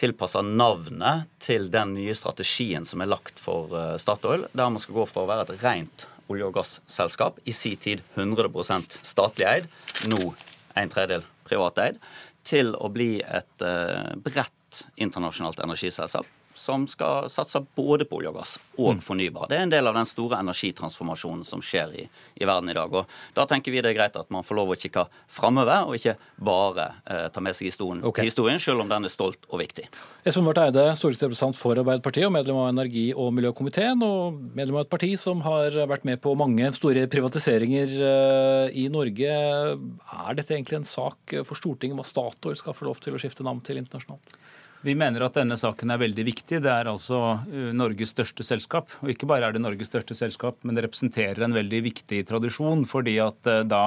[0.00, 4.98] tilpasse navnet til den nye strategien som er lagt for eh, Statoil, der man skal
[4.98, 9.70] gå fra å være et rent olje- og gasselskap, i sin tid 100% statlig eid,
[10.10, 10.32] nå
[10.78, 11.98] en tredjedel privateid
[12.46, 16.28] til å bli et uh, bredt internasjonalt energiselskap
[16.60, 19.02] som skal satse både på olje og gass og mm.
[19.04, 19.48] fornybar.
[19.48, 22.04] Det er en del av den store energitransformasjonen som skjer i,
[22.36, 22.92] i, verden i dag.
[22.92, 25.96] Og Da tenker vi det er greit at man får lov å kikke framover, og
[25.96, 28.28] ikke bare eh, ta med seg historien, okay.
[28.28, 29.88] historien, selv om den er stolt og viktig.
[30.26, 34.84] Espen Barth Eide, stortingsrepresentant for Arbeiderpartiet og medlem av energi- og miljøkomiteen, og medlem av
[34.84, 39.32] et parti som har vært med på mange store privatiseringer eh, i Norge.
[39.32, 43.46] Er dette egentlig en sak for Stortinget hva Statoil skal få lov til å skifte
[43.46, 44.36] navn til internasjonalt?
[44.80, 46.62] Vi mener at denne saken er veldig viktig.
[46.64, 48.88] Det er altså uh, Norges største selskap.
[49.04, 52.86] Og ikke bare er det Norges største selskap, men det representerer en veldig viktig tradisjon.
[52.88, 53.84] fordi at uh, da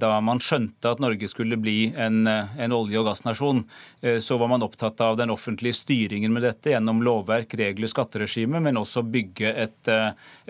[0.00, 3.62] da man skjønte at Norge skulle bli en, en olje- og gassnasjon,
[4.24, 8.80] så var man opptatt av den offentlige styringen med dette gjennom lovverk, regler, skatteregime, men
[8.80, 9.92] også bygge et,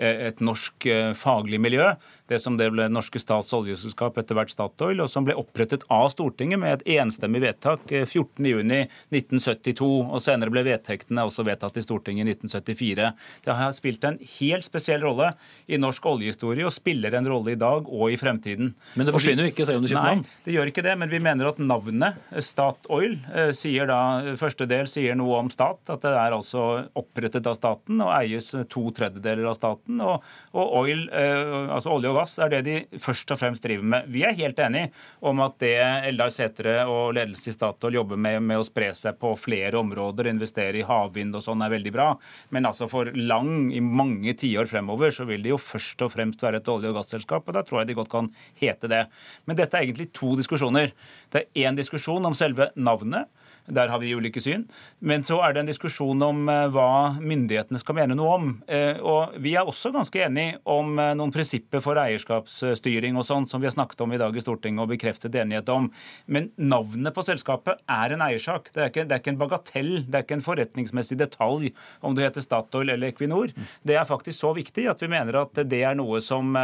[0.01, 1.91] et norsk faglig miljø
[2.31, 6.07] det som det ble norske stats oljeselskap, etter hvert Statoil, og som ble opprettet av
[6.13, 9.89] Stortinget med et enstemmig vedtak 14.6.1972.
[10.07, 13.09] Og senere ble vedtektene også vedtatt i Stortinget i 1974.
[13.47, 15.33] Det har spilt en helt spesiell rolle
[15.67, 18.71] i norsk oljehistorie og spiller en rolle i dag og i fremtiden.
[18.95, 20.25] Men det forsvinner jo ikke selv om du skifter navn?
[20.47, 20.97] Det gjør ikke det.
[21.03, 24.01] Men vi mener at navnet Statoil eh, sier da,
[24.41, 25.83] første del sier noe om stat.
[25.93, 30.01] At det er altså opprettet av staten og eies to tredjedeler av staten.
[30.01, 33.63] Og, og oil, eh, altså olje og gass gass er det de først og fremst
[33.65, 34.09] driver med.
[34.11, 34.87] Vi er helt enig
[35.19, 35.75] om at det
[36.09, 40.29] Eldar Sætre og ledelse i Statoil jobber med, med å spre seg på flere områder,
[40.31, 42.09] investere i havvind og sånn, er veldig bra.
[42.49, 46.43] Men altså for lang, i mange tiår fremover, så vil det jo først og fremst
[46.43, 47.47] være et olje- og gasselskap.
[47.47, 48.31] Og da tror jeg de godt kan
[48.61, 49.03] hete det.
[49.47, 50.93] Men dette er egentlig to diskusjoner.
[51.31, 53.29] Det er én diskusjon om selve navnet.
[53.69, 54.65] Der har vi ulike syn.
[54.99, 58.47] Men så er det en diskusjon om eh, hva myndighetene skal mene noe om.
[58.65, 63.51] Eh, og vi er også ganske enige om eh, noen prinsipper for eierskapsstyring og sånt,
[63.51, 65.91] som vi har snakket om i dag i Stortinget og bekreftet enighet om.
[66.25, 68.71] Men navnet på selskapet er en eiersak.
[68.73, 69.93] Det er ikke, det er ikke en bagatell.
[70.07, 71.71] Det er ikke en forretningsmessig detalj
[72.01, 73.53] om du heter Statoil eller Equinor.
[73.87, 76.57] Det er faktisk så viktig at vi mener at det er noe som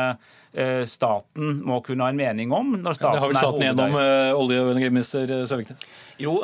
[0.89, 2.71] staten må kunne ha en mening om.
[2.81, 3.97] når staten Det har vel staten gjennom
[4.41, 5.83] olje- og energiminister Søviknes?
[6.17, 6.39] Jo,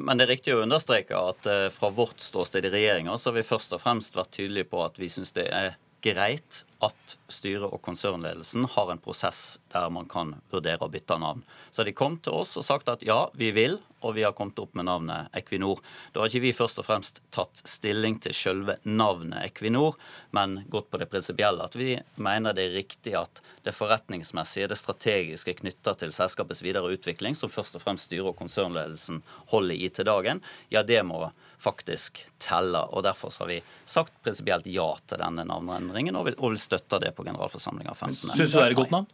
[0.00, 3.38] men det er riktig å understreke at eh, fra vårt ståsted i regjeringa så har
[3.38, 7.72] vi først og fremst vært tydelige på at vi syns det er greit at styret
[7.72, 11.42] og konsernledelsen har en prosess der man kan vurdere å bytte navn.
[11.72, 14.58] Så de kom til oss og sagt at ja, vi vil, og vi har kommet
[14.60, 15.80] opp med navnet Equinor.
[16.12, 19.96] Da har ikke vi først og fremst tatt stilling til selve navnet Equinor,
[20.36, 21.64] men gått på det prinsipielle.
[21.64, 26.92] At vi mener det er riktig at det forretningsmessige, det strategiske knytta til selskapets videre
[26.92, 29.22] utvikling, som først og fremst styret og konsernledelsen
[29.54, 31.24] holder i til dagen, ja, det må
[31.64, 32.82] faktisk telle.
[32.92, 37.14] og Derfor har vi sagt prinsipielt ja til denne navneendringen, og vil, og støtte det
[37.16, 38.34] på generalforsamlinga 15.
[38.34, 39.06] Syns du det er et godt navn?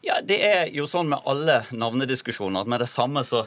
[0.00, 3.42] Ja, Det er jo sånn med alle navnediskusjoner at med det samme så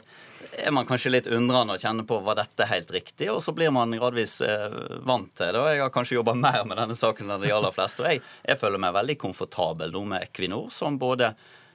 [0.52, 3.72] er man kanskje litt undrende og kjenner på var dette helt riktig, og så blir
[3.72, 5.62] man gradvis eh, vant til det.
[5.62, 8.04] og Jeg har kanskje jobba mer med denne saken enn de aller fleste.
[8.04, 11.32] og jeg, jeg føler meg veldig komfortabel nå med Equinor, som både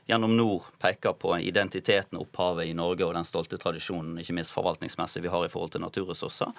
[0.07, 5.25] gjennom nord peker på identiteten, opphavet i Norge og den stolte tradisjonen, ikke minst forvaltningsmessig,
[5.25, 6.53] vi har i forhold til naturressurser.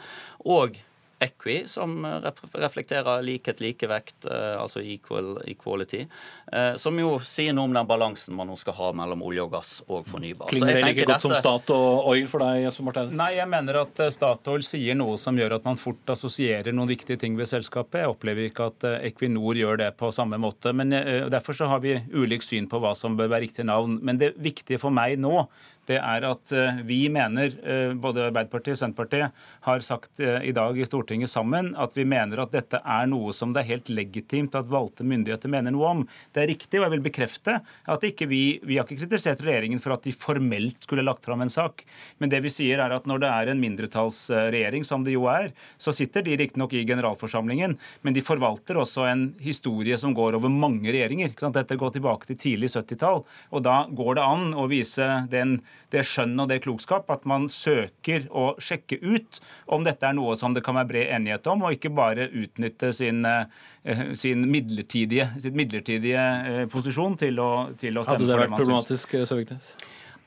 [0.45, 0.77] Og
[1.21, 2.07] Equi, som
[2.53, 6.05] reflekterer likhet, likevekt, eh, altså equal, equality.
[6.53, 9.51] Eh, som jo sier noe om den balansen man nå skal ha mellom olje og
[9.57, 10.47] gass og fornybar.
[10.53, 11.25] Klinger det like godt dette...
[11.27, 13.11] som Stat og Oil for deg, Jesper Martin?
[13.19, 16.93] Nei, jeg mener at eh, Statoil sier noe som gjør at man fort assosierer noen
[16.93, 18.05] viktige ting ved selskapet.
[18.05, 20.71] Jeg opplever ikke at Equinor gjør det på samme måte.
[20.71, 20.95] men
[21.33, 23.99] Derfor så har vi ulikt syn på hva som bør være riktig navn.
[24.07, 25.49] Men det viktige for meg nå
[25.89, 30.53] det er at eh, vi mener, eh, både Arbeiderpartiet og Senterpartiet har sagt eh, i
[30.57, 33.93] dag i Stortinget sammen, at vi mener at dette er noe som det er helt
[33.93, 36.05] legitimt at valgte myndigheter mener noe om.
[36.35, 39.81] Det er riktig, og jeg vil bekrefte at ikke vi, vi har ikke kritisert regjeringen
[39.83, 41.85] for at de formelt skulle lagt fram en sak.
[42.21, 45.51] Men det vi sier er at når det er en mindretallsregjering, som det jo er,
[45.81, 50.53] så sitter de riktignok i generalforsamlingen, men de forvalter også en historie som går over
[50.53, 51.33] mange regjeringer.
[51.59, 53.25] Dette går tilbake til tidlig 70-tall.
[53.55, 55.59] Og da går det an å vise den
[55.93, 59.41] det skjønn og det klokskap at man søker å sjekke ut
[59.73, 62.93] om dette er noe som det kan være bred enighet om, og ikke bare utnytte
[62.97, 68.29] sin, eh, sin midlertidige, sitt midlertidige eh, posisjon til å, til å stemme for det.
[68.29, 69.73] Hadde det vært problematisk, Søviknes?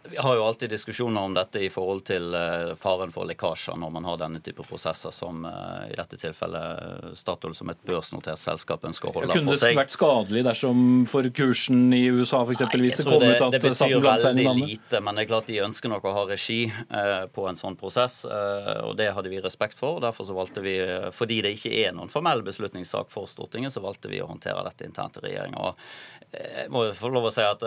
[0.04, 3.92] Vi har jo alltid diskusjoner om dette i forhold til uh, faren for lekkasjer når
[3.94, 8.88] man har denne type prosesser som uh, i dette tilfellet Statoil som et børsnotert selskap
[8.90, 9.46] ønsker å holde for seg.
[9.46, 10.82] Kunne det vært skadelig dersom
[11.12, 12.64] for kursen i USA f.eks.
[12.82, 15.94] hvis det kom ut at det betyr veldig lite, men det er klart de ønsker
[15.94, 16.64] nok å ha regi
[17.36, 20.00] på en sånn prosess, og det hadde vi respekt for.
[20.00, 20.76] og Derfor så valgte vi,
[21.16, 24.88] fordi det ikke er noen formell beslutningssak for Stortinget, så valgte vi å håndtere dette
[24.88, 25.72] internt i regjeringa.
[26.32, 27.66] Jeg må få lov å si at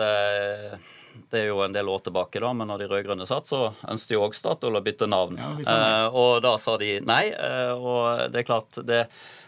[1.31, 4.15] det er jo en del år tilbake, da, men når de rød-grønne satt, så ønsket
[4.15, 5.39] jo òg Statoil å bytte navn.
[5.39, 7.23] Ja, eh, og da sa de nei.
[7.31, 9.05] Eh, og det er klart, det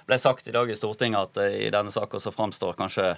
[0.07, 3.09] ble sagt i dag i Stortinget at i denne saken så framstår kanskje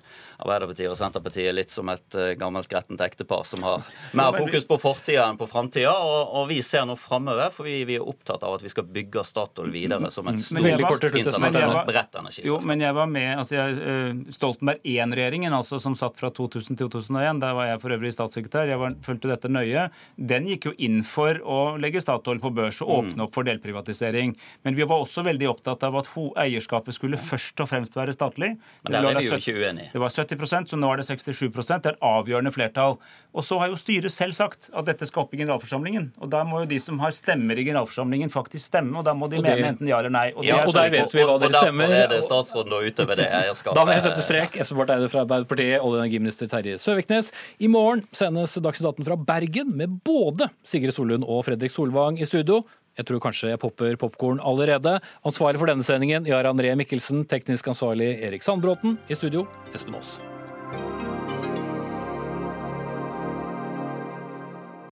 [0.41, 3.85] Arbeiderpartiet og Senterpartiet litt som et gammelt grettent ektepar som har
[4.17, 5.93] mer fokus på fortida enn på framtida.
[5.93, 8.87] Og, og, vi ser nå framover, for vi, vi, er opptatt av at vi skal
[8.89, 12.49] bygge Statoil videre som et stort internasjonalt bredt energiselskap.
[12.49, 16.89] Jo, men jeg var med altså jeg, Stoltenberg I-regjeringen, altså som satt fra 2000 til
[16.89, 19.85] 2001, der var jeg for øvrig statssekretær, jeg var, fulgte dette nøye,
[20.17, 24.33] den gikk jo inn for å legge Statoil på børs og åpne opp for delprivatisering.
[24.65, 26.09] Men vi var også veldig opptatt av at
[26.39, 28.55] eierskapet skulle først og fremst være statlig.
[28.83, 29.89] Men der er vi jo ikke uenige.
[29.93, 32.97] Det var 70 så nå er det 67 Det er avgjørende flertall.
[33.33, 36.11] Og så har jo styret selv sagt at dette skal opp i generalforsamlingen.
[36.17, 39.29] Og da må jo de som har stemmer i generalforsamlingen, faktisk stemme, og da må
[39.29, 39.45] de det...
[39.45, 40.29] mene enten ja eller nei.
[40.33, 41.85] Og, ja, og der vet vi hva dere stemmer.
[41.85, 43.77] Og derfor er det statsråden da utover det eierskapet.
[43.77, 44.59] Da må jeg sette strek.
[44.63, 47.31] Espen Barth Eide fra Arbeiderpartiet, olje- og energiminister Terje Søviknes.
[47.59, 52.27] I morgen sendes Dagsnytt 18 fra Bergen med både Sigrid Solund og Fredrik Solvang i
[52.27, 52.63] studio.
[52.99, 54.97] Jeg tror kanskje jeg popper popkorn allerede.
[55.23, 57.23] Ansvarlig for denne sendingen, Jarand Ree Mikkelsen.
[57.31, 58.99] Teknisk ansvarlig Erik Sandbråten.
[59.07, 60.17] I studio, Espen Aas.